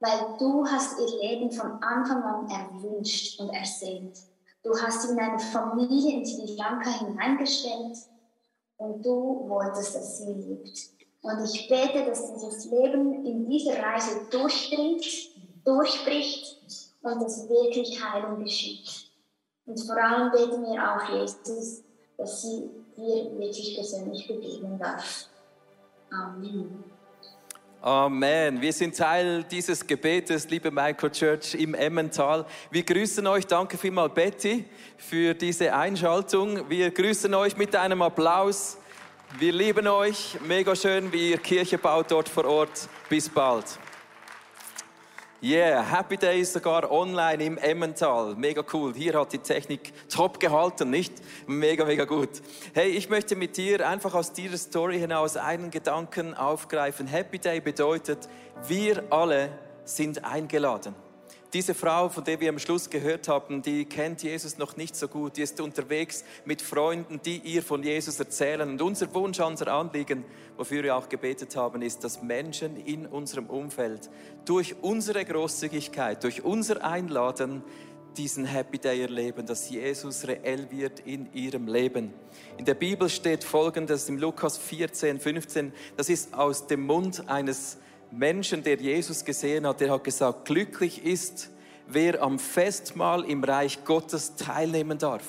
weil 0.00 0.36
du 0.38 0.66
hast 0.66 0.98
ihr 0.98 1.18
Leben 1.20 1.50
von 1.50 1.82
Anfang 1.82 2.22
an 2.22 2.48
erwünscht 2.48 3.40
und 3.40 3.50
ersehnt. 3.50 4.18
Du 4.62 4.70
hast 4.76 5.10
in 5.10 5.18
eine 5.18 5.38
Familie 5.38 6.18
in 6.18 6.26
Sri 6.26 6.56
Lanka 6.56 6.90
hineingestellt 6.90 7.96
und 8.78 9.04
du 9.04 9.48
wolltest, 9.48 9.94
dass 9.94 10.18
sie 10.18 10.32
lebt. 10.32 10.90
Und 11.22 11.44
ich 11.44 11.68
bete, 11.68 12.04
dass 12.04 12.32
dieses 12.34 12.66
Leben 12.66 13.24
in 13.24 13.48
dieser 13.48 13.82
Reise 13.82 14.20
durchdringt, 14.30 15.04
durchbricht 15.64 16.60
und 17.02 17.22
dass 17.22 17.48
wirklich 17.48 18.02
Heilung 18.02 18.42
geschieht. 18.42 19.10
Und 19.66 19.80
vor 19.80 19.96
allem 19.96 20.30
beten 20.30 20.62
wir 20.62 20.80
auch, 20.80 21.08
Jesus, 21.10 21.82
dass 22.16 22.42
sie 22.42 22.70
dir 22.96 23.38
wirklich 23.38 23.74
persönlich 23.74 24.26
begegnen 24.28 24.78
darf. 24.78 25.28
Amen. 26.10 26.95
Amen. 27.86 28.60
Wir 28.60 28.72
sind 28.72 28.96
Teil 28.96 29.44
dieses 29.44 29.86
Gebetes, 29.86 30.50
liebe 30.50 30.72
Microchurch 30.72 31.54
im 31.54 31.72
Emmental. 31.72 32.44
Wir 32.68 32.82
grüßen 32.82 33.24
euch. 33.28 33.46
Danke 33.46 33.78
vielmals, 33.78 34.12
Betty, 34.12 34.64
für 34.96 35.34
diese 35.34 35.72
Einschaltung. 35.72 36.68
Wir 36.68 36.90
grüßen 36.90 37.32
euch 37.32 37.56
mit 37.56 37.76
einem 37.76 38.02
Applaus. 38.02 38.76
Wir 39.38 39.52
lieben 39.52 39.86
euch. 39.86 40.36
Mega 40.48 40.74
schön, 40.74 41.12
wie 41.12 41.30
ihr 41.30 41.38
Kirche 41.38 41.78
baut 41.78 42.10
dort 42.10 42.28
vor 42.28 42.46
Ort. 42.46 42.88
Bis 43.08 43.28
bald. 43.28 43.78
Yeah, 45.48 45.80
Happy 45.80 46.16
Days 46.16 46.52
sogar 46.52 46.90
online 46.90 47.44
im 47.44 47.56
Emmental. 47.56 48.34
Mega 48.34 48.64
cool. 48.72 48.92
Hier 48.92 49.14
hat 49.14 49.32
die 49.32 49.38
Technik 49.38 49.92
top 50.08 50.40
gehalten, 50.40 50.90
nicht? 50.90 51.12
Mega, 51.46 51.84
mega 51.84 52.04
gut. 52.04 52.42
Hey, 52.74 52.88
ich 52.88 53.08
möchte 53.08 53.36
mit 53.36 53.56
dir 53.56 53.88
einfach 53.88 54.12
aus 54.14 54.32
dieser 54.32 54.58
Story 54.58 54.98
hinaus 54.98 55.36
einen 55.36 55.70
Gedanken 55.70 56.34
aufgreifen. 56.34 57.06
Happy 57.06 57.38
Day 57.38 57.60
bedeutet, 57.60 58.28
wir 58.66 59.04
alle 59.10 59.50
sind 59.84 60.24
eingeladen. 60.24 60.96
Diese 61.56 61.72
Frau, 61.72 62.10
von 62.10 62.22
der 62.22 62.38
wir 62.38 62.50
am 62.50 62.58
Schluss 62.58 62.90
gehört 62.90 63.28
haben, 63.28 63.62
die 63.62 63.86
kennt 63.86 64.22
Jesus 64.22 64.58
noch 64.58 64.76
nicht 64.76 64.94
so 64.94 65.08
gut. 65.08 65.38
Die 65.38 65.40
ist 65.40 65.58
unterwegs 65.58 66.22
mit 66.44 66.60
Freunden, 66.60 67.18
die 67.24 67.38
ihr 67.38 67.62
von 67.62 67.82
Jesus 67.82 68.20
erzählen. 68.20 68.68
Und 68.68 68.82
unser 68.82 69.14
Wunsch, 69.14 69.40
unser 69.40 69.68
Anliegen, 69.68 70.26
wofür 70.58 70.82
wir 70.82 70.94
auch 70.94 71.08
gebetet 71.08 71.56
haben, 71.56 71.80
ist, 71.80 72.04
dass 72.04 72.20
Menschen 72.20 72.76
in 72.76 73.06
unserem 73.06 73.46
Umfeld 73.46 74.10
durch 74.44 74.76
unsere 74.82 75.24
Großzügigkeit, 75.24 76.22
durch 76.24 76.44
unser 76.44 76.84
Einladen 76.84 77.64
diesen 78.18 78.44
Happy 78.44 78.76
Day 78.76 79.00
erleben, 79.00 79.46
dass 79.46 79.70
Jesus 79.70 80.28
reell 80.28 80.70
wird 80.70 81.00
in 81.00 81.32
ihrem 81.32 81.68
Leben. 81.68 82.12
In 82.58 82.66
der 82.66 82.74
Bibel 82.74 83.08
steht 83.08 83.44
Folgendes 83.44 84.10
im 84.10 84.18
Lukas 84.18 84.58
14, 84.58 85.20
15. 85.20 85.72
Das 85.96 86.10
ist 86.10 86.34
aus 86.34 86.66
dem 86.66 86.84
Mund 86.84 87.30
eines 87.30 87.78
Menschen, 88.10 88.62
der 88.62 88.76
Jesus 88.76 89.24
gesehen 89.24 89.66
hat, 89.66 89.80
der 89.80 89.90
hat 89.90 90.04
gesagt, 90.04 90.46
glücklich 90.46 91.04
ist, 91.04 91.50
wer 91.88 92.22
am 92.22 92.38
Festmahl 92.38 93.24
im 93.24 93.44
Reich 93.44 93.84
Gottes 93.84 94.36
teilnehmen 94.36 94.98
darf. 94.98 95.22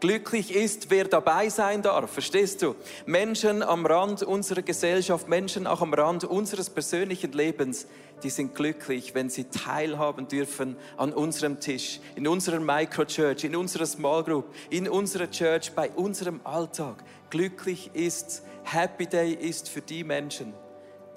Glücklich 0.00 0.54
ist, 0.54 0.90
wer 0.90 1.04
dabei 1.04 1.48
sein 1.48 1.82
darf. 1.82 2.10
Verstehst 2.10 2.62
du? 2.62 2.74
Menschen 3.06 3.62
am 3.62 3.86
Rand 3.86 4.22
unserer 4.22 4.62
Gesellschaft, 4.62 5.28
Menschen 5.28 5.66
auch 5.66 5.80
am 5.80 5.94
Rand 5.94 6.24
unseres 6.24 6.68
persönlichen 6.70 7.32
Lebens, 7.32 7.86
die 8.22 8.30
sind 8.30 8.54
glücklich, 8.54 9.14
wenn 9.14 9.28
sie 9.28 9.44
teilhaben 9.44 10.28
dürfen 10.28 10.76
an 10.96 11.12
unserem 11.12 11.60
Tisch, 11.60 12.00
in 12.16 12.26
unserer 12.28 12.60
Microchurch, 12.60 13.44
in 13.44 13.56
unserer 13.56 13.86
Small 13.86 14.24
Group, 14.24 14.46
in 14.70 14.88
unserer 14.88 15.30
Church, 15.30 15.72
bei 15.72 15.90
unserem 15.90 16.40
Alltag. 16.44 17.02
Glücklich 17.30 17.90
ist, 17.94 18.42
Happy 18.62 19.06
Day 19.06 19.32
ist 19.32 19.68
für 19.68 19.80
die 19.80 20.04
Menschen, 20.04 20.54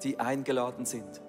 die 0.02 0.18
eingeladen 0.18 0.84
sind. 0.84 1.20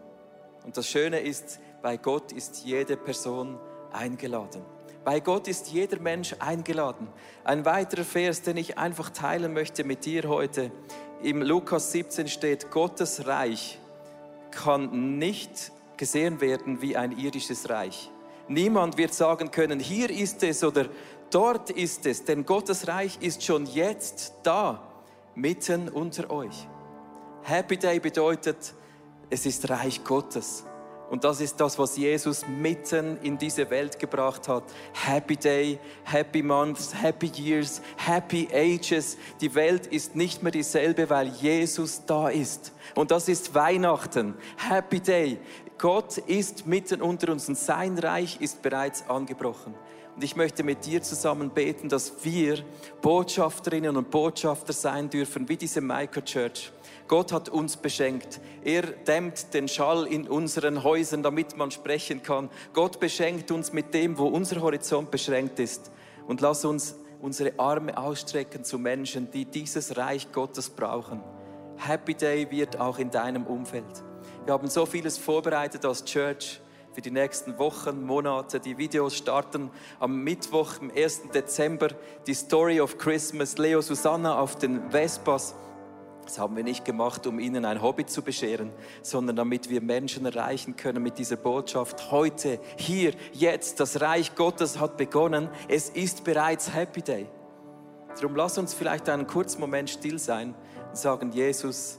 Und 0.64 0.78
das 0.78 0.88
Schöne 0.88 1.20
ist, 1.20 1.60
bei 1.82 1.98
Gott 1.98 2.32
ist 2.32 2.64
jede 2.66 2.98
Person 2.98 3.58
eingeladen. 3.92 4.62
Bei 5.04 5.20
Gott 5.22 5.48
ist 5.48 5.70
jeder 5.70 6.00
Mensch 6.00 6.36
eingeladen. 6.40 7.08
Ein 7.44 7.66
weiterer 7.66 8.04
Vers, 8.04 8.42
den 8.42 8.58
ich 8.58 8.78
einfach 8.78 9.10
teilen 9.10 9.54
möchte 9.54 9.84
mit 9.84 10.06
dir 10.06 10.28
heute. 10.28 10.72
Im 11.24 11.42
Lukas 11.42 11.92
17 11.92 12.28
steht, 12.28 12.70
Gottes 12.70 13.26
Reich 13.26 13.80
kann 14.52 15.18
nicht 15.18 15.72
gesehen 15.98 16.42
werden 16.42 16.82
wie 16.82 16.96
ein 16.96 17.18
irdisches 17.18 17.70
Reich. 17.70 18.12
Niemand 18.48 18.98
wird 18.98 19.14
sagen 19.14 19.52
können, 19.52 19.80
hier 19.80 20.10
ist 20.10 20.44
es 20.44 20.64
oder 20.64 20.88
dort 21.30 21.70
ist 21.70 22.06
es, 22.06 22.26
denn 22.26 22.46
Gottes 22.46 22.88
Reich 22.88 23.18
ist 23.22 23.44
schon 23.44 23.66
jetzt 23.68 24.34
da, 24.44 24.82
mitten 25.36 25.88
unter 25.88 26.30
euch. 26.32 26.68
Happy 27.44 27.78
Day 27.78 28.00
bedeutet, 28.00 28.74
es 29.30 29.46
ist 29.46 29.70
Reich 29.70 30.04
Gottes. 30.04 30.64
Und 31.10 31.24
das 31.24 31.42
ist 31.42 31.60
das, 31.60 31.80
was 31.80 31.98
Jesus 31.98 32.46
mitten 32.48 33.18
in 33.24 33.38
diese 33.38 33.68
Welt 33.72 33.98
gebracht 33.98 34.48
hat. 34.48 34.64
Happy 34.94 35.36
Day, 35.36 35.80
Happy 36.04 36.44
Months, 36.44 36.94
Happy 36.94 37.32
Years, 37.36 37.82
Happy 37.98 38.48
Ages. 38.54 39.18
Die 39.42 39.54
Welt 39.56 39.88
ist 39.88 40.16
nicht 40.16 40.44
mehr 40.44 40.52
dieselbe, 40.52 41.10
weil 41.10 41.30
Jesus 41.30 42.04
da 42.06 42.30
ist. 42.30 42.74
Und 42.94 43.10
das 43.10 43.28
ist 43.28 43.56
Weihnachten. 43.56 44.36
Happy 44.58 45.00
Day. 45.00 45.40
Gott 45.80 46.20
ist 46.20 46.68
mitten 46.68 47.02
unter 47.02 47.32
uns 47.32 47.50
und 47.50 47.58
sein 47.58 47.98
Reich 47.98 48.40
ist 48.40 48.62
bereits 48.62 49.10
angebrochen. 49.10 49.74
Und 50.16 50.24
ich 50.24 50.36
möchte 50.36 50.64
mit 50.64 50.86
dir 50.86 51.02
zusammen 51.02 51.50
beten, 51.50 51.90
dass 51.90 52.24
wir 52.24 52.60
Botschafterinnen 53.02 53.96
und 53.96 54.12
Botschafter 54.12 54.74
sein 54.74 55.10
dürfen, 55.10 55.48
wie 55.48 55.58
diese 55.58 55.82
Microchurch. 55.82 56.72
Gott 57.10 57.32
hat 57.32 57.50
uns 57.50 57.76
beschenkt. 57.76 58.40
Er 58.64 58.84
dämmt 58.84 59.56
den 59.56 59.68
Schall 59.68 60.06
in 60.06 60.28
unseren 60.28 60.84
Häusern, 60.84 61.24
damit 61.24 61.58
man 61.58 61.72
sprechen 61.72 62.22
kann. 62.22 62.52
Gott 62.72 63.00
beschenkt 63.00 63.50
uns 63.50 63.74
mit 63.74 63.96
dem, 63.96 64.20
wo 64.20 64.28
unser 64.28 64.62
Horizont 64.62 65.10
beschränkt 65.10 65.60
ist. 65.60 65.92
Und 66.28 66.40
lass 66.40 66.64
uns 66.66 66.96
unsere 67.20 67.58
Arme 67.58 67.98
ausstrecken 67.98 68.64
zu 68.64 68.78
Menschen, 68.78 69.32
die 69.32 69.46
dieses 69.46 69.98
Reich 69.98 70.32
Gottes 70.32 70.70
brauchen. 70.70 71.24
Happy 71.78 72.14
Day 72.14 72.50
wird 72.52 72.80
auch 72.80 73.00
in 73.00 73.10
deinem 73.10 73.48
Umfeld. 73.48 74.04
Wir 74.46 74.54
haben 74.54 74.68
so 74.68 74.86
vieles 74.86 75.18
vorbereitet 75.18 75.86
als 75.86 76.06
Church 76.06 76.62
für 76.94 77.02
die 77.02 77.10
nächsten 77.12 77.58
Wochen, 77.58 78.04
Monate. 78.04 78.60
Die 78.60 78.78
Videos 78.78 79.18
starten 79.18 79.72
am 80.00 80.24
Mittwoch, 80.24 80.80
am 80.80 80.92
1. 80.96 81.30
Dezember. 81.34 81.88
Die 82.28 82.36
Story 82.36 82.80
of 82.80 83.00
Christmas, 83.00 83.58
Leo 83.58 83.82
Susanna 83.82 84.40
auf 84.40 84.58
den 84.58 84.92
Vespas. 84.92 85.56
Das 86.30 86.38
haben 86.38 86.56
wir 86.56 86.64
nicht 86.64 86.86
gemacht, 86.86 87.26
um 87.26 87.40
ihnen 87.40 87.66
ein 87.66 87.82
Hobby 87.82 88.06
zu 88.06 88.22
bescheren, 88.22 88.72
sondern 89.02 89.36
damit 89.36 89.72
wir 89.72 89.82
Menschen 89.82 90.28
erreichen 90.28 90.76
können 90.76 91.02
mit 91.02 91.18
dieser 91.18 91.38
Botschaft. 91.38 92.12
Heute, 92.12 92.60
hier, 92.78 93.14
jetzt, 93.34 93.80
das 93.80 94.00
Reich 94.00 94.36
Gottes 94.36 94.80
hat 94.80 94.96
begonnen. 94.96 95.50
Es 95.68 95.90
ist 95.90 96.24
bereits 96.24 96.72
Happy 96.72 97.02
Day. 97.02 97.26
Darum 98.14 98.36
lass 98.36 98.60
uns 98.60 98.76
vielleicht 98.76 99.10
einen 99.10 99.26
kurzen 99.26 99.60
Moment 99.60 99.90
still 99.90 100.20
sein 100.20 100.54
und 100.90 100.98
sagen, 100.98 101.32
Jesus, 101.32 101.98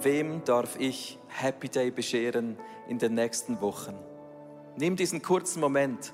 wem 0.00 0.44
darf 0.44 0.78
ich 0.78 1.18
Happy 1.26 1.68
Day 1.68 1.90
bescheren 1.90 2.56
in 2.86 3.00
den 3.00 3.14
nächsten 3.14 3.60
Wochen? 3.60 3.98
Nimm 4.76 4.94
diesen 4.94 5.20
kurzen 5.20 5.58
Moment. 5.58 6.12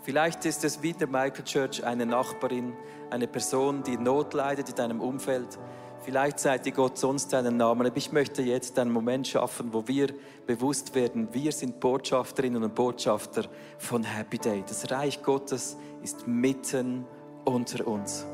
Vielleicht 0.00 0.46
ist 0.46 0.64
es 0.64 0.82
wie 0.82 0.94
der 0.94 1.08
Michael 1.08 1.44
Church 1.44 1.84
eine 1.84 2.06
Nachbarin, 2.06 2.72
eine 3.10 3.26
Person, 3.28 3.82
die 3.82 3.98
Not 3.98 4.32
leidet 4.32 4.70
in 4.70 4.74
deinem 4.74 5.02
Umfeld. 5.02 5.58
Ihr 6.06 6.72
Gott 6.72 6.98
sonst 6.98 7.32
einen 7.32 7.56
Namen, 7.56 7.90
ich 7.94 8.12
möchte 8.12 8.42
jetzt 8.42 8.78
einen 8.78 8.92
Moment 8.92 9.26
schaffen, 9.26 9.72
wo 9.72 9.88
wir 9.88 10.08
bewusst 10.46 10.94
werden, 10.94 11.28
wir 11.32 11.50
sind 11.50 11.80
Botschafterinnen 11.80 12.62
und 12.62 12.74
Botschafter 12.74 13.44
von 13.78 14.04
Happy 14.04 14.36
Day. 14.36 14.62
Das 14.66 14.90
Reich 14.90 15.22
Gottes 15.22 15.78
ist 16.02 16.26
mitten 16.26 17.06
unter 17.46 17.86
uns. 17.86 18.26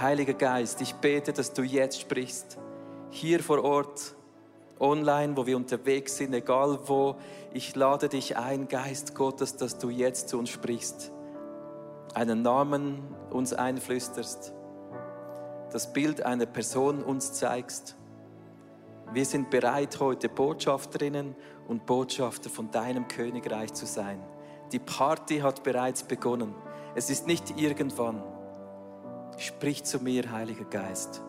Heiliger 0.00 0.32
Geist, 0.32 0.80
ich 0.80 0.94
bete, 0.94 1.34
dass 1.34 1.52
du 1.52 1.62
jetzt 1.62 2.00
sprichst, 2.00 2.56
hier 3.10 3.40
vor 3.40 3.62
Ort 3.62 4.14
online, 4.80 5.36
wo 5.36 5.46
wir 5.46 5.56
unterwegs 5.56 6.16
sind, 6.16 6.32
egal 6.32 6.78
wo. 6.86 7.16
Ich 7.52 7.76
lade 7.76 8.08
dich 8.08 8.38
ein, 8.38 8.68
Geist 8.68 9.14
Gottes, 9.14 9.56
dass 9.56 9.76
du 9.76 9.90
jetzt 9.90 10.30
zu 10.30 10.38
uns 10.38 10.48
sprichst, 10.48 11.12
einen 12.14 12.40
Namen 12.40 13.02
uns 13.30 13.52
einflüsterst, 13.52 14.54
das 15.72 15.92
Bild 15.92 16.22
einer 16.22 16.46
Person 16.46 17.02
uns 17.02 17.32
zeigst. 17.32 17.96
Wir 19.12 19.24
sind 19.24 19.50
bereit, 19.50 19.98
heute 20.00 20.28
Botschafterinnen 20.28 21.34
und 21.66 21.86
Botschafter 21.86 22.50
von 22.50 22.70
deinem 22.70 23.08
Königreich 23.08 23.72
zu 23.72 23.86
sein. 23.86 24.22
Die 24.70 24.78
Party 24.78 25.38
hat 25.38 25.62
bereits 25.62 26.02
begonnen. 26.02 26.54
Es 26.94 27.10
ist 27.10 27.26
nicht 27.26 27.58
irgendwann. 27.58 28.22
Sprich 29.38 29.84
zu 29.84 29.98
mir, 29.98 30.30
Heiliger 30.30 30.64
Geist. 30.64 31.22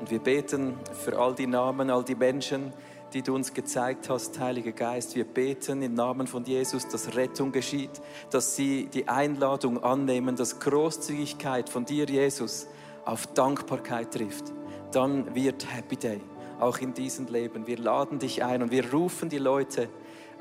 Und 0.00 0.10
wir 0.10 0.20
beten 0.20 0.78
für 0.92 1.16
all 1.16 1.34
die 1.34 1.46
Namen, 1.46 1.90
all 1.90 2.02
die 2.02 2.16
Menschen, 2.16 2.72
die 3.12 3.22
du 3.22 3.34
uns 3.34 3.52
gezeigt 3.52 4.08
hast, 4.08 4.38
Heiliger 4.40 4.72
Geist. 4.72 5.14
Wir 5.14 5.24
beten 5.24 5.82
im 5.82 5.94
Namen 5.94 6.26
von 6.26 6.44
Jesus, 6.44 6.88
dass 6.88 7.14
Rettung 7.14 7.52
geschieht, 7.52 7.90
dass 8.30 8.56
sie 8.56 8.86
die 8.86 9.08
Einladung 9.08 9.82
annehmen, 9.82 10.36
dass 10.36 10.60
Großzügigkeit 10.60 11.68
von 11.68 11.84
dir, 11.84 12.06
Jesus, 12.06 12.66
auf 13.04 13.26
Dankbarkeit 13.28 14.12
trifft. 14.12 14.44
Dann 14.92 15.34
wird 15.34 15.66
Happy 15.74 15.96
Day, 15.96 16.20
auch 16.60 16.78
in 16.78 16.94
diesem 16.94 17.26
Leben. 17.26 17.66
Wir 17.66 17.78
laden 17.78 18.18
dich 18.18 18.42
ein 18.44 18.62
und 18.62 18.70
wir 18.70 18.92
rufen 18.92 19.28
die 19.28 19.38
Leute 19.38 19.88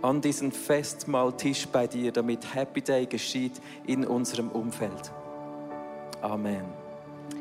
an 0.02 0.22
diesen 0.22 0.52
Festmahltisch 0.52 1.68
bei 1.68 1.88
dir, 1.88 2.12
damit 2.12 2.54
Happy 2.54 2.82
Day 2.82 3.06
geschieht 3.06 3.62
in 3.86 4.06
unserem 4.06 4.50
Umfeld. 4.50 5.12
Amen. 6.22 6.81